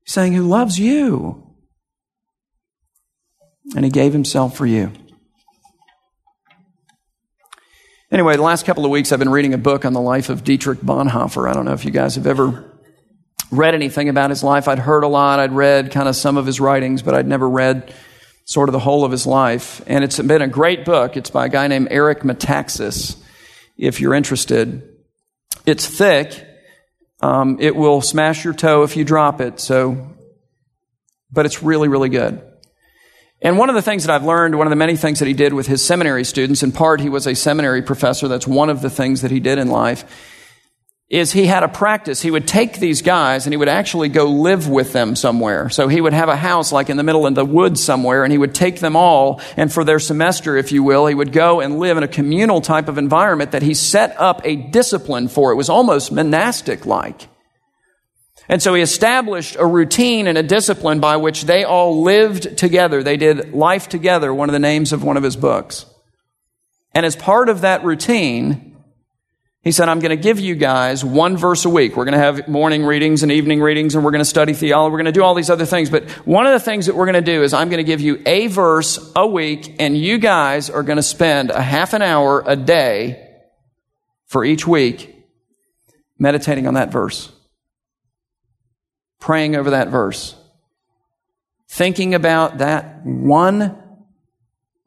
He's 0.03 0.13
saying, 0.13 0.33
Who 0.33 0.43
loves 0.43 0.79
you? 0.79 1.45
And 3.75 3.85
he 3.85 3.91
gave 3.91 4.13
himself 4.13 4.57
for 4.57 4.65
you. 4.65 4.91
Anyway, 8.11 8.35
the 8.35 8.41
last 8.41 8.65
couple 8.65 8.83
of 8.85 8.89
weeks 8.89 9.11
I've 9.11 9.19
been 9.19 9.29
reading 9.29 9.53
a 9.53 9.59
book 9.59 9.85
on 9.85 9.93
the 9.93 10.01
life 10.01 10.29
of 10.29 10.43
Dietrich 10.43 10.79
Bonhoeffer. 10.79 11.47
I 11.47 11.53
don't 11.53 11.65
know 11.65 11.73
if 11.73 11.85
you 11.85 11.91
guys 11.91 12.15
have 12.15 12.25
ever 12.25 12.73
read 13.51 13.75
anything 13.75 14.09
about 14.09 14.31
his 14.31 14.43
life. 14.43 14.67
I'd 14.67 14.79
heard 14.79 15.03
a 15.03 15.07
lot. 15.07 15.39
I'd 15.39 15.51
read 15.51 15.91
kind 15.91 16.09
of 16.09 16.15
some 16.15 16.35
of 16.35 16.47
his 16.47 16.59
writings, 16.59 17.03
but 17.03 17.13
I'd 17.13 17.27
never 17.27 17.47
read 17.47 17.93
sort 18.49 18.67
of 18.67 18.73
the 18.73 18.79
whole 18.79 19.05
of 19.05 19.11
his 19.11 19.27
life. 19.27 19.79
And 19.85 20.03
it's 20.03 20.19
been 20.19 20.41
a 20.41 20.47
great 20.47 20.83
book. 20.83 21.15
It's 21.15 21.29
by 21.29 21.45
a 21.45 21.49
guy 21.49 21.67
named 21.67 21.89
Eric 21.91 22.21
Metaxas, 22.21 23.15
if 23.77 24.01
you're 24.01 24.15
interested. 24.15 24.81
It's 25.67 25.85
thick. 25.85 26.47
Um, 27.21 27.57
it 27.59 27.75
will 27.75 28.01
smash 28.01 28.43
your 28.43 28.55
toe 28.55 28.81
if 28.81 28.97
you 28.97 29.05
drop 29.05 29.39
it. 29.39 29.59
So, 29.59 30.15
but 31.31 31.45
it's 31.45 31.61
really, 31.61 31.89
really 31.89 32.09
good. 32.09 32.41
And 33.39 33.59
one 33.59 33.69
of 33.69 33.75
the 33.75 33.83
things 33.83 34.03
that 34.03 34.11
I've 34.11 34.25
learned, 34.25 34.57
one 34.57 34.65
of 34.65 34.71
the 34.71 34.75
many 34.75 34.97
things 34.97 35.19
that 35.19 35.27
he 35.27 35.35
did 35.35 35.53
with 35.53 35.67
his 35.67 35.85
seminary 35.85 36.23
students, 36.23 36.63
in 36.63 36.71
part 36.71 37.01
he 37.01 37.09
was 37.09 37.27
a 37.27 37.35
seminary 37.35 37.83
professor, 37.83 38.27
that's 38.27 38.47
one 38.47 38.71
of 38.71 38.81
the 38.81 38.89
things 38.89 39.21
that 39.21 39.29
he 39.29 39.39
did 39.39 39.59
in 39.59 39.69
life, 39.69 40.03
is 41.09 41.31
he 41.31 41.47
had 41.47 41.63
a 41.63 41.67
practice. 41.67 42.21
He 42.21 42.29
would 42.29 42.47
take 42.47 42.79
these 42.79 43.01
guys 43.01 43.47
and 43.47 43.53
he 43.53 43.57
would 43.57 43.67
actually 43.67 44.09
go 44.09 44.25
live 44.25 44.69
with 44.69 44.93
them 44.93 45.15
somewhere. 45.15 45.69
So 45.69 45.87
he 45.87 45.99
would 45.99 46.13
have 46.13 46.29
a 46.29 46.35
house 46.35 46.71
like 46.71 46.89
in 46.89 46.97
the 46.97 47.03
middle 47.03 47.25
of 47.25 47.33
the 47.33 47.43
woods 47.43 47.83
somewhere 47.83 48.23
and 48.23 48.31
he 48.31 48.37
would 48.37 48.53
take 48.53 48.79
them 48.79 48.95
all 48.95 49.41
and 49.57 49.73
for 49.73 49.83
their 49.83 49.97
semester, 49.97 50.55
if 50.55 50.71
you 50.71 50.83
will, 50.83 51.07
he 51.07 51.15
would 51.15 51.31
go 51.31 51.61
and 51.61 51.79
live 51.79 51.97
in 51.97 52.03
a 52.03 52.07
communal 52.07 52.61
type 52.61 52.87
of 52.87 52.99
environment 52.99 53.51
that 53.51 53.63
he 53.63 53.73
set 53.73 54.19
up 54.19 54.41
a 54.43 54.55
discipline 54.55 55.29
for. 55.29 55.51
It 55.51 55.55
was 55.55 55.69
almost 55.69 56.11
monastic 56.11 56.85
like. 56.85 57.27
And 58.47 58.61
so 58.61 58.75
he 58.75 58.81
established 58.81 59.55
a 59.57 59.65
routine 59.65 60.27
and 60.27 60.37
a 60.37 60.43
discipline 60.43 60.99
by 60.99 61.17
which 61.17 61.43
they 61.43 61.63
all 61.63 62.03
lived 62.03 62.57
together. 62.57 63.01
They 63.01 63.17
did 63.17 63.53
life 63.53 63.89
together, 63.89 64.31
one 64.33 64.49
of 64.49 64.53
the 64.53 64.59
names 64.59 64.93
of 64.93 65.03
one 65.03 65.17
of 65.17 65.23
his 65.23 65.35
books. 65.35 65.85
And 66.93 67.05
as 67.05 67.15
part 67.15 67.49
of 67.49 67.61
that 67.61 67.83
routine, 67.83 68.68
he 69.61 69.71
said, 69.71 69.89
I'm 69.89 69.99
going 69.99 70.15
to 70.15 70.21
give 70.21 70.39
you 70.39 70.55
guys 70.55 71.03
one 71.03 71.35
verse 71.35 71.65
a 71.65 71.69
week. 71.69 71.97
We're 71.97 72.05
going 72.05 72.13
to 72.13 72.19
have 72.19 72.47
morning 72.47 72.85
readings 72.85 73.23
and 73.23 73.31
evening 73.31 73.61
readings, 73.61 73.95
and 73.95 74.05
we're 74.05 74.11
going 74.11 74.19
to 74.19 74.25
study 74.25 74.53
theology. 74.53 74.91
We're 74.91 74.99
going 74.99 75.05
to 75.05 75.11
do 75.11 75.23
all 75.23 75.35
these 75.35 75.49
other 75.49 75.65
things. 75.65 75.89
But 75.89 76.09
one 76.25 76.45
of 76.45 76.53
the 76.53 76.59
things 76.59 76.85
that 76.85 76.95
we're 76.95 77.05
going 77.05 77.23
to 77.23 77.31
do 77.33 77.43
is 77.43 77.53
I'm 77.53 77.69
going 77.69 77.79
to 77.79 77.83
give 77.83 77.99
you 77.99 78.21
a 78.25 78.47
verse 78.47 79.11
a 79.15 79.27
week, 79.27 79.75
and 79.79 79.97
you 79.97 80.17
guys 80.17 80.69
are 80.69 80.83
going 80.83 80.97
to 80.97 81.03
spend 81.03 81.51
a 81.51 81.61
half 81.61 81.93
an 81.93 82.01
hour 82.01 82.41
a 82.45 82.55
day 82.55 83.27
for 84.27 84.45
each 84.45 84.65
week 84.65 85.15
meditating 86.17 86.65
on 86.65 86.75
that 86.75 86.91
verse 86.91 87.31
praying 89.19 89.55
over 89.55 89.71
that 89.71 89.89
verse, 89.89 90.35
thinking 91.67 92.15
about 92.15 92.59
that 92.59 93.05
one 93.05 93.78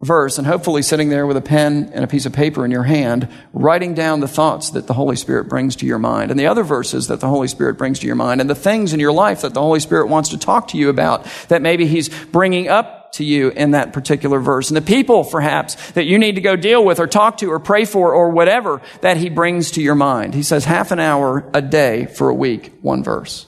verse, 0.03 0.37
and 0.37 0.47
hopefully 0.47 0.83
sitting 0.83 1.09
there 1.09 1.27
with 1.27 1.37
a 1.37 1.43
pen 1.43 1.91
and 1.95 2.05
a 2.05 2.09
piece 2.09 2.27
of 2.27 2.33
paper 2.33 2.65
in 2.65 2.71
your 2.71 2.83
hand, 2.83 3.29
writing 3.53 3.95
down 3.95 4.21
the 4.21 4.29
thoughts 4.29 4.71
that 4.71 4.87
the 4.87 4.95
Holy 4.95 5.17
Spirit 5.17 5.49
brings 5.49 5.77
to 5.77 5.87
your 5.87 5.99
mind, 5.99 6.31
and 6.31 6.39
the 6.39 6.47
other 6.47 6.65
verses 6.65 7.07
that 7.07 7.21
the 7.21 7.29
Holy 7.29 7.49
Spirit 7.49 7.79
brings 7.79 8.01
to 8.01 8.07
your 8.07 8.17
mind, 8.17 8.41
and 8.41 8.51
the 8.51 8.55
things 8.55 8.93
in 8.93 9.01
your 9.01 9.13
life 9.13 9.43
that 9.43 9.55
the 9.55 9.61
Holy 9.61 9.81
Spirit 9.81 10.09
wants 10.09 10.31
to 10.31 10.39
talk 10.39 10.69
to 10.69 10.77
you 10.77 10.89
about 10.89 11.25
that 11.49 11.63
maybe 11.63 11.87
He's 11.87 12.09
bringing 12.09 12.69
up 12.69 13.13
to 13.13 13.25
you 13.25 13.51
in 13.51 13.73
that 13.73 13.93
particular 13.93 14.41
verse. 14.41 14.71
And 14.71 14.77
the 14.77 14.83
people, 14.83 15.25
perhaps, 15.25 15.93
that 15.93 16.07
you 16.07 16.19
need 16.19 16.35
to 16.37 16.41
go 16.41 16.57
deal 16.57 16.85
with 16.85 16.99
or 16.99 17.07
talk 17.07 17.39
to 17.39 17.51
or 17.51 17.61
pray 17.61 17.85
for 17.85 18.15
or 18.15 18.31
whatever 18.31 18.81
that 19.03 19.19
He 19.19 19.29
brings 19.29 19.73
to 19.73 19.83
your 19.83 19.95
mind. 19.95 20.35
He 20.35 20.43
says 20.43 20.65
half 20.65 20.91
an 20.91 20.99
hour 20.99 21.49
a 21.55 21.63
day 21.63 22.07
for 22.07 22.29
a 22.29 22.35
week, 22.35 22.73
one 22.81 23.05
verse. 23.05 23.47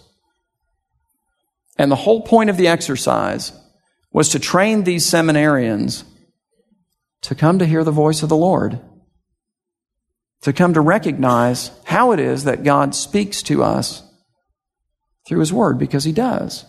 And 1.79 1.91
the 1.91 1.97
whole 1.97 2.21
point 2.21 2.51
of 2.51 2.57
the 2.57 2.69
exercise 2.69 3.53
was 4.13 4.29
to 4.31 4.39
train 4.39 4.85
these 4.85 5.05
seminarians 5.05 6.05
to 7.25 7.35
come 7.35 7.59
to 7.59 7.67
hear 7.67 7.83
the 7.85 7.91
voice 7.91 8.23
of 8.23 8.29
the 8.29 8.37
Lord, 8.37 8.79
to 10.43 10.53
come 10.53 10.75
to 10.75 10.81
recognize 10.83 11.71
how 11.85 12.13
it 12.13 12.21
is 12.21 12.45
that 12.45 12.65
God 12.65 12.95
speaks 12.95 13.43
to 13.45 13.63
us 13.63 14.03
through 15.27 15.41
His 15.41 15.53
Word, 15.53 15.79
because 15.79 16.05
He 16.05 16.13
does. 16.13 16.67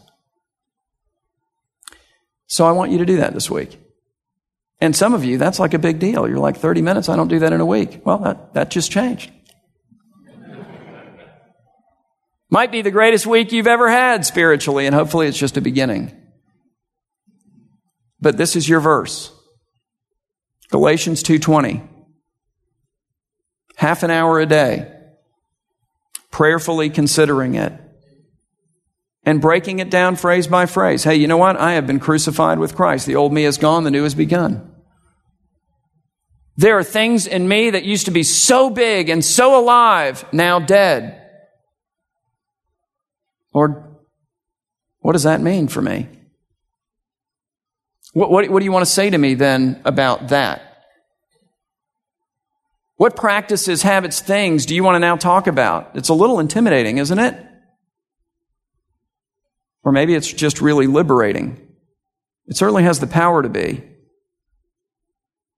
So 2.48 2.66
I 2.66 2.72
want 2.72 2.92
you 2.92 3.00
to 3.00 3.06
do 3.06 3.18
that 3.18 3.34
this 3.34 3.52
week. 3.52 3.78
And 4.80 4.96
some 4.96 5.14
of 5.14 5.26
you, 5.26 5.38
that's 5.38 5.60
like 5.60 5.74
a 5.74 5.80
big 5.80 6.00
deal. 6.00 6.26
You're 6.26 6.40
like, 6.40 6.56
30 6.56 6.82
minutes, 6.82 7.10
I 7.10 7.18
don't 7.18 7.28
do 7.28 7.40
that 7.40 7.52
in 7.52 7.60
a 7.60 7.66
week. 7.66 8.02
Well, 8.06 8.20
that, 8.20 8.54
that 8.54 8.72
just 8.72 8.92
changed. 8.92 9.32
Might 12.50 12.72
be 12.72 12.82
the 12.82 12.92
greatest 12.92 13.26
week 13.26 13.52
you've 13.52 13.68
ever 13.68 13.90
had 13.90 14.26
spiritually, 14.26 14.86
and 14.86 14.96
hopefully 14.96 15.28
it's 15.28 15.38
just 15.38 15.58
a 15.58 15.62
beginning. 15.62 16.16
But 18.22 18.38
this 18.38 18.56
is 18.56 18.70
your 18.70 18.80
verse. 18.80 19.35
Galatians 20.70 21.24
2:20. 21.24 21.82
Half 23.78 24.04
an 24.04 24.12
hour 24.12 24.40
a 24.40 24.46
day 24.46 24.92
prayerfully 26.32 26.90
considering 26.90 27.56
it 27.56 27.74
and 29.26 29.42
breaking 29.42 29.80
it 29.80 29.90
down 29.90 30.16
phrase 30.16 30.48
by 30.48 30.66
phrase. 30.66 31.04
Hey, 31.04 31.16
you 31.16 31.28
know 31.28 31.38
what? 31.38 31.58
I 31.58 31.74
have 31.74 31.88
been 31.88 32.00
crucified 32.00 32.60
with 32.60 32.76
Christ. 32.76 33.06
The 33.06 33.16
old 33.16 33.34
me 33.34 33.46
is 33.46 33.58
gone, 33.58 33.84
the 33.84 33.92
new 33.92 34.04
has 34.04 34.16
begun. 34.16 34.72
There 36.58 36.78
are 36.78 36.84
things 36.84 37.28
in 37.28 37.48
me 37.48 37.70
that 37.72 37.84
used 37.84 38.06
to 38.06 38.12
be 38.12 38.24
so 38.24 38.70
big 38.70 39.10
and 39.10 39.26
so 39.26 39.60
alive, 39.60 40.26
now 40.32 40.60
dead. 40.60 41.22
Lord, 43.54 43.84
what 45.00 45.14
does 45.14 45.24
that 45.24 45.42
mean 45.42 45.68
for 45.68 45.82
me? 45.82 46.08
What, 48.16 48.32
what, 48.32 48.50
what 48.50 48.60
do 48.60 48.66
you 48.66 48.72
want 48.72 48.86
to 48.86 48.92
say 48.92 49.10
to 49.10 49.18
me 49.18 49.34
then 49.34 49.82
about 49.84 50.30
that? 50.30 50.62
What 52.96 53.18
practices, 53.18 53.82
habits, 53.82 54.22
things 54.22 54.66
do 54.66 54.74
you 54.74 54.86
want 54.86 54.96
to 54.96 55.00
now 55.00 55.18
talk 55.18 55.48
about? 55.48 55.92
It's 55.96 56.08
a 56.08 56.14
little 56.14 56.40
intimidating, 56.40 56.98
isn't 56.98 57.20
it? 57.20 57.36
Or 59.84 59.92
maybe 59.92 60.16
it's 60.16 60.32
just 60.32 60.62
really 60.62 60.88
liberating. 60.88 61.68
It 62.48 62.56
certainly 62.56 62.84
has 62.84 63.02
the 63.02 63.08
power 63.08 63.44
to 63.44 63.50
be. 63.50 63.84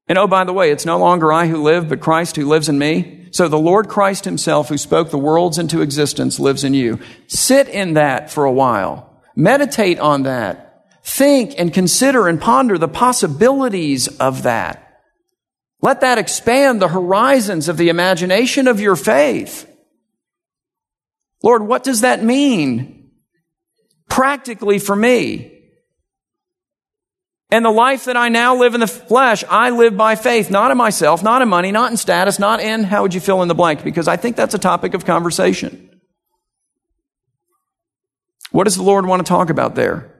And 0.08 0.17
oh, 0.17 0.26
by 0.26 0.43
the 0.43 0.52
way, 0.52 0.72
it's 0.72 0.86
no 0.86 0.98
longer 0.98 1.32
I 1.32 1.46
who 1.46 1.62
live, 1.62 1.88
but 1.88 2.02
Christ 2.02 2.38
who 2.38 2.48
lives 2.48 2.70
in 2.70 2.80
me. 2.80 3.28
So 3.34 3.48
the 3.48 3.60
Lord 3.60 3.88
Christ 3.88 4.26
himself, 4.26 4.70
who 4.70 4.80
spoke 4.80 5.12
the 5.12 5.20
worlds 5.20 5.60
into 5.60 5.82
existence, 5.82 6.39
lives 6.39 6.63
in 6.63 6.74
you. 6.74 7.00
Sit 7.28 7.67
in 7.67 7.93
that 7.93 8.32
for 8.32 8.46
a 8.46 8.52
while. 8.52 9.22
Meditate 9.36 10.00
on 10.00 10.24
that. 10.24 10.67
Think 11.08 11.54
and 11.58 11.74
consider 11.74 12.28
and 12.28 12.39
ponder 12.39 12.78
the 12.78 12.89
possibilities 12.89 14.10
of 14.20 14.43
that. 14.43 15.00
Let 15.82 16.02
that 16.02 16.17
expand 16.17 16.82
the 16.82 16.89
horizons 16.89 17.70
of 17.70 17.78
the 17.78 17.88
imagination 17.88 18.67
of 18.67 18.82
your 18.82 18.98
faith. 18.98 19.74
Lord, 21.41 21.63
what 21.63 21.86
does 21.86 22.02
that 22.02 22.26
mean 22.26 23.12
practically 24.10 24.80
for 24.80 24.98
me? 24.98 25.54
And 27.52 27.63
the 27.63 27.72
life 27.72 28.04
that 28.06 28.17
I 28.17 28.28
now 28.28 28.58
live 28.58 28.74
in 28.74 28.82
the 28.82 28.88
flesh, 28.88 29.46
I 29.50 29.70
live 29.70 29.96
by 29.96 30.15
faith, 30.15 30.52
not 30.52 30.72
in 30.72 30.78
myself, 30.78 31.24
not 31.24 31.41
in 31.41 31.48
money, 31.48 31.72
not 31.72 31.89
in 31.89 31.96
status, 31.96 32.38
not 32.38 32.60
in 32.60 32.84
how 32.84 33.04
would 33.04 33.13
you 33.13 33.22
fill 33.22 33.41
in 33.43 33.48
the 33.48 33.56
blank, 33.56 33.82
because 33.82 34.10
I 34.10 34.17
think 34.17 34.36
that's 34.36 34.56
a 34.56 34.60
topic 34.60 34.93
of 34.93 35.06
conversation. 35.06 36.02
What 38.52 38.65
does 38.65 38.76
the 38.76 38.84
Lord 38.84 39.06
want 39.06 39.26
to 39.26 39.30
talk 39.30 39.50
about 39.50 39.76
there? 39.76 40.17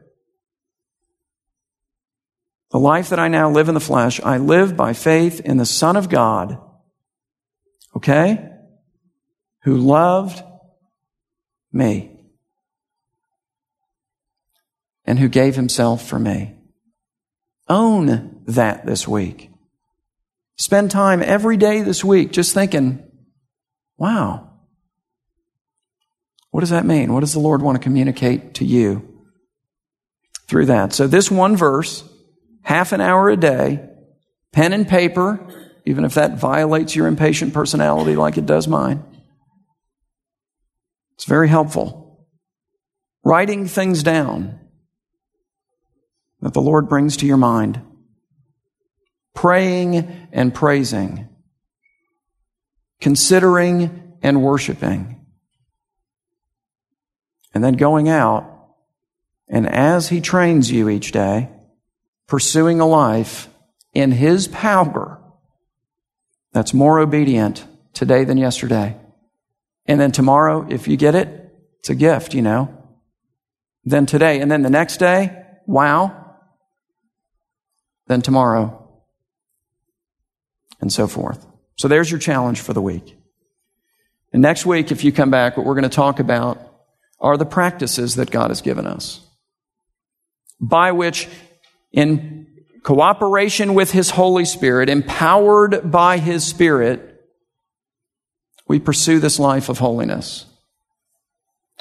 The 2.71 2.80
life 2.80 3.10
that 3.10 3.19
I 3.19 3.27
now 3.27 3.49
live 3.49 3.69
in 3.69 3.75
the 3.75 3.80
flesh, 3.80 4.19
I 4.21 4.38
live 4.38 4.75
by 4.75 4.93
faith 4.93 5.39
in 5.39 5.58
the 5.58 5.65
Son 5.65 5.95
of 5.95 6.10
God, 6.10 6.60
okay? 7.95 8.49
Who 9.63 9.77
loved 9.77 10.43
me 11.71 12.17
and 15.06 15.17
who 15.17 15.30
gave 15.30 15.56
himself 15.56 16.06
for 16.06 16.19
me. 16.19 16.53
Own 17.69 18.43
that 18.47 18.86
this 18.86 19.08
week. 19.08 19.49
Spend 20.58 20.91
time 20.91 21.23
every 21.23 21.56
day 21.56 21.82
this 21.82 22.03
week 22.03 22.32
just 22.32 22.53
thinking, 22.53 23.03
wow, 23.97 24.51
what 26.51 26.62
does 26.62 26.71
that 26.71 26.86
mean? 26.86 27.13
What 27.13 27.21
does 27.21 27.34
the 27.34 27.39
Lord 27.39 27.62
want 27.62 27.77
to 27.77 27.84
communicate 27.84 28.56
to 28.56 28.65
you 28.65 29.23
through 30.47 30.67
that? 30.67 30.93
So, 30.93 31.08
this 31.08 31.30
one 31.30 31.56
verse, 31.56 32.03
half 32.67 32.91
an 32.91 32.99
hour 32.99 33.30
a 33.30 33.38
day, 33.38 33.80
pen 34.51 34.73
and 34.73 34.89
paper, 34.89 35.39
even 35.86 36.03
if 36.03 36.15
that 36.15 36.38
violates 36.38 36.97
your 36.97 37.08
impatient 37.08 37.53
personality 37.53 38.13
like 38.13 38.38
it 38.38 38.45
does 38.45 38.67
mine, 38.67 39.01
it's 41.15 41.23
very 41.23 41.47
helpful. 41.47 42.27
writing 43.23 43.67
things 43.67 44.03
down 44.03 44.60
that 46.41 46.53
the 46.53 46.62
Lord 46.62 46.89
brings 46.89 47.15
to 47.17 47.25
your 47.25 47.38
mind, 47.38 47.82
praying 49.34 50.27
and 50.34 50.53
praising, 50.53 51.30
considering 52.99 54.17
and 54.21 54.43
worshiping, 54.43 55.25
and 57.53 57.63
then 57.63 57.75
going 57.75 58.10
out 58.10 58.43
and 59.47 59.65
as 59.65 60.10
He 60.10 60.19
trains 60.19 60.69
you 60.69 60.89
each 60.89 61.13
day, 61.13 61.49
pursuing 62.28 62.80
a 62.80 62.88
life 62.88 63.50
in 63.94 64.12
His 64.12 64.48
power 64.48 65.20
that's 66.52 66.74
more 66.74 67.00
obedient 67.00 67.66
today 67.94 68.24
than 68.24 68.38
yesterday. 68.38 68.96
And 69.86 70.00
then 70.00 70.12
tomorrow, 70.12 70.68
if 70.70 70.88
you 70.88 70.98
get 70.98 71.16
it, 71.16 71.54
it's 71.80 71.90
a 71.90 71.96
gift, 71.96 72.34
you 72.34 72.42
know. 72.42 72.74
Then 73.86 74.06
today, 74.06 74.42
and 74.42 74.52
then 74.52 74.62
the 74.62 74.70
next 74.70 74.98
day, 74.98 75.46
wow. 75.66 76.36
Then 78.08 78.22
tomorrow, 78.22 78.88
and 80.82 80.92
so 80.92 81.08
forth. 81.08 81.46
So 81.78 81.88
there's 81.88 82.10
your 82.10 82.20
challenge 82.20 82.60
for 82.62 82.74
the 82.74 82.82
week. 82.82 83.16
And 84.34 84.42
next 84.42 84.66
week, 84.66 84.92
if 84.92 85.04
you 85.04 85.12
come 85.12 85.32
back, 85.32 85.56
what 85.56 85.66
we're 85.66 85.76
going 85.76 85.84
to 85.84 85.90
talk 85.90 86.20
about 86.20 86.60
are 87.20 87.38
the 87.38 87.46
practices 87.46 88.16
that 88.16 88.32
God 88.32 88.50
has 88.50 88.62
given 88.62 88.86
us 88.86 89.22
by 90.60 90.92
which, 90.92 91.28
in 91.98 92.46
cooperation 92.84 93.74
with 93.74 93.90
His 93.90 94.12
Holy 94.12 94.46
Spirit, 94.46 94.88
empowered 94.88 95.92
by 95.92 96.20
His 96.20 96.46
Spirit, 96.46 97.20
we 98.68 98.80
pursue 98.80 99.20
this 99.20 99.40
life 99.40 99.68
of 99.68 99.80
holiness. 99.80 100.46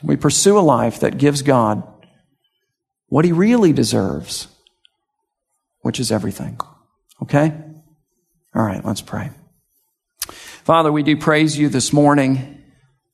We 0.02 0.16
pursue 0.16 0.58
a 0.58 0.60
life 0.60 1.00
that 1.00 1.18
gives 1.18 1.42
God 1.42 1.86
what 3.08 3.26
He 3.26 3.32
really 3.32 3.74
deserves, 3.74 4.48
which 5.82 6.00
is 6.00 6.10
everything. 6.10 6.58
Okay? 7.22 7.52
All 8.54 8.64
right, 8.64 8.82
let's 8.82 9.02
pray. 9.02 9.28
Father, 10.30 10.90
we 10.90 11.02
do 11.02 11.18
praise 11.18 11.58
you 11.58 11.68
this 11.68 11.92
morning. 11.92 12.64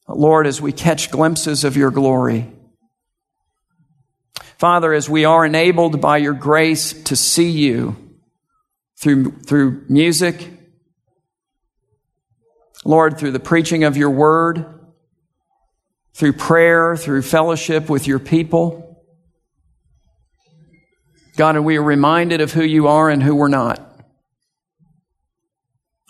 Lord, 0.08 0.46
as 0.46 0.60
we 0.60 0.70
catch 0.70 1.10
glimpses 1.10 1.64
of 1.64 1.76
your 1.76 1.90
glory, 1.90 2.52
Father, 4.62 4.92
as 4.92 5.10
we 5.10 5.24
are 5.24 5.44
enabled 5.44 6.00
by 6.00 6.18
your 6.18 6.34
grace 6.34 6.92
to 6.92 7.16
see 7.16 7.50
you 7.50 7.96
through, 8.96 9.32
through 9.40 9.84
music, 9.88 10.48
Lord, 12.84 13.18
through 13.18 13.32
the 13.32 13.40
preaching 13.40 13.82
of 13.82 13.96
your 13.96 14.10
word, 14.10 14.64
through 16.14 16.34
prayer, 16.34 16.96
through 16.96 17.22
fellowship 17.22 17.90
with 17.90 18.06
your 18.06 18.20
people, 18.20 19.04
God, 21.36 21.56
and 21.56 21.64
we 21.64 21.76
are 21.76 21.82
reminded 21.82 22.40
of 22.40 22.52
who 22.52 22.62
you 22.62 22.86
are 22.86 23.10
and 23.10 23.20
who 23.20 23.34
we're 23.34 23.48
not. 23.48 23.80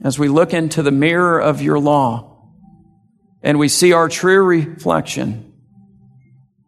As 0.05 0.19
we 0.19 0.29
look 0.29 0.53
into 0.53 0.83
the 0.83 0.91
mirror 0.91 1.41
of 1.41 1.63
your 1.63 1.79
law 1.79 2.51
and 3.43 3.59
we 3.59 3.69
see 3.69 3.95
our 3.95 4.11
true 4.11 4.45
reflection, 4.45 5.52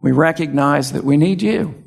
we 0.04 0.12
recognize 0.12 0.92
that 0.92 1.02
we 1.02 1.16
need 1.16 1.40
you. 1.40 1.82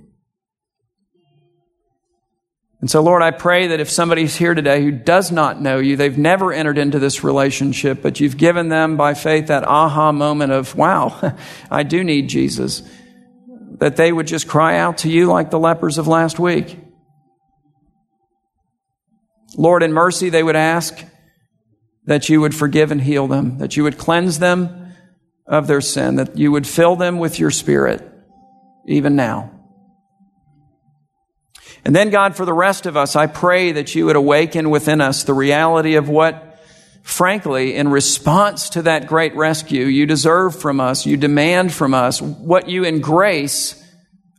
And 2.81 2.89
so, 2.89 2.99
Lord, 3.03 3.21
I 3.21 3.29
pray 3.29 3.67
that 3.67 3.79
if 3.79 3.91
somebody's 3.91 4.35
here 4.35 4.55
today 4.55 4.81
who 4.81 4.89
does 4.89 5.31
not 5.31 5.61
know 5.61 5.77
you, 5.77 5.95
they've 5.95 6.17
never 6.17 6.51
entered 6.51 6.79
into 6.79 6.97
this 6.97 7.23
relationship, 7.23 8.01
but 8.01 8.19
you've 8.19 8.35
given 8.35 8.69
them 8.69 8.97
by 8.97 9.13
faith 9.13 9.47
that 9.47 9.67
aha 9.67 10.11
moment 10.11 10.51
of, 10.51 10.75
wow, 10.75 11.35
I 11.71 11.83
do 11.83 12.03
need 12.03 12.27
Jesus, 12.27 12.81
that 13.77 13.97
they 13.97 14.11
would 14.11 14.25
just 14.25 14.47
cry 14.47 14.79
out 14.79 14.97
to 14.99 15.09
you 15.11 15.27
like 15.27 15.51
the 15.51 15.59
lepers 15.59 15.99
of 15.99 16.07
last 16.07 16.39
week. 16.39 16.75
Lord, 19.55 19.83
in 19.83 19.93
mercy, 19.93 20.31
they 20.31 20.41
would 20.41 20.55
ask 20.55 21.05
that 22.05 22.29
you 22.29 22.41
would 22.41 22.55
forgive 22.55 22.89
and 22.89 23.01
heal 23.01 23.27
them, 23.27 23.59
that 23.59 23.77
you 23.77 23.83
would 23.83 23.99
cleanse 23.99 24.39
them 24.39 24.86
of 25.47 25.67
their 25.67 25.81
sin, 25.81 26.15
that 26.15 26.37
you 26.37 26.51
would 26.51 26.67
fill 26.67 26.95
them 26.95 27.19
with 27.19 27.39
your 27.39 27.51
spirit 27.51 28.07
even 28.85 29.15
now. 29.15 29.51
And 31.85 31.95
then, 31.95 32.09
God, 32.09 32.35
for 32.35 32.45
the 32.45 32.53
rest 32.53 32.85
of 32.85 32.97
us, 32.97 33.15
I 33.15 33.27
pray 33.27 33.71
that 33.73 33.95
you 33.95 34.05
would 34.07 34.15
awaken 34.15 34.69
within 34.69 34.99
us 34.99 35.23
the 35.23 35.33
reality 35.33 35.95
of 35.95 36.09
what, 36.09 36.59
frankly, 37.01 37.75
in 37.75 37.87
response 37.87 38.71
to 38.71 38.81
that 38.83 39.07
great 39.07 39.35
rescue, 39.35 39.85
you 39.85 40.05
deserve 40.05 40.59
from 40.59 40.81
us, 40.81 41.05
you 41.05 41.15
demand 41.15 41.71
from 41.71 41.93
us, 41.93 42.21
what 42.21 42.67
you 42.67 42.83
in 42.83 42.99
grace 42.99 43.81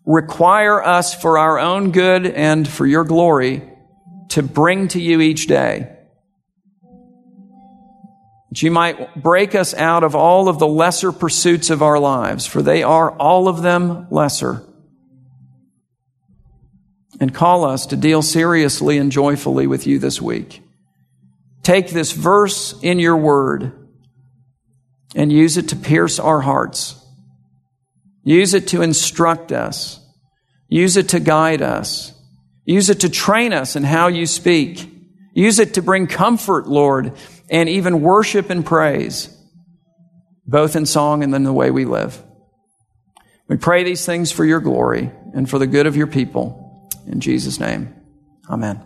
require 0.04 0.82
us 0.82 1.14
for 1.14 1.38
our 1.38 1.58
own 1.58 1.92
good 1.92 2.26
and 2.26 2.66
for 2.66 2.86
your 2.86 3.04
glory 3.04 3.62
to 4.30 4.42
bring 4.42 4.88
to 4.88 5.00
you 5.00 5.20
each 5.20 5.46
day. 5.46 5.97
You 8.62 8.70
might 8.70 9.22
break 9.22 9.54
us 9.54 9.74
out 9.74 10.04
of 10.04 10.14
all 10.14 10.48
of 10.48 10.58
the 10.58 10.66
lesser 10.66 11.12
pursuits 11.12 11.70
of 11.70 11.82
our 11.82 11.98
lives, 11.98 12.46
for 12.46 12.62
they 12.62 12.82
are 12.82 13.10
all 13.12 13.48
of 13.48 13.62
them 13.62 14.06
lesser. 14.10 14.64
And 17.20 17.34
call 17.34 17.64
us 17.64 17.86
to 17.86 17.96
deal 17.96 18.22
seriously 18.22 18.96
and 18.96 19.10
joyfully 19.12 19.66
with 19.66 19.86
you 19.86 19.98
this 19.98 20.22
week. 20.22 20.62
Take 21.62 21.90
this 21.90 22.12
verse 22.12 22.74
in 22.82 22.98
your 22.98 23.16
word 23.16 23.72
and 25.14 25.32
use 25.32 25.56
it 25.56 25.68
to 25.68 25.76
pierce 25.76 26.18
our 26.18 26.40
hearts. 26.40 26.94
Use 28.22 28.54
it 28.54 28.68
to 28.68 28.82
instruct 28.82 29.52
us. 29.52 30.00
Use 30.68 30.96
it 30.96 31.10
to 31.10 31.20
guide 31.20 31.62
us. 31.62 32.12
Use 32.64 32.90
it 32.90 33.00
to 33.00 33.08
train 33.08 33.52
us 33.52 33.74
in 33.74 33.84
how 33.84 34.08
you 34.08 34.26
speak. 34.26 34.90
Use 35.34 35.58
it 35.58 35.74
to 35.74 35.82
bring 35.82 36.06
comfort, 36.06 36.66
Lord, 36.66 37.14
and 37.50 37.68
even 37.68 38.00
worship 38.00 38.50
and 38.50 38.64
praise, 38.64 39.34
both 40.46 40.76
in 40.76 40.86
song 40.86 41.22
and 41.22 41.34
in 41.34 41.44
the 41.44 41.52
way 41.52 41.70
we 41.70 41.84
live. 41.84 42.22
We 43.48 43.56
pray 43.56 43.82
these 43.84 44.04
things 44.04 44.30
for 44.30 44.44
your 44.44 44.60
glory 44.60 45.10
and 45.34 45.48
for 45.48 45.58
the 45.58 45.66
good 45.66 45.86
of 45.86 45.96
your 45.96 46.06
people. 46.06 46.90
In 47.06 47.20
Jesus' 47.20 47.58
name, 47.58 47.94
amen. 48.48 48.84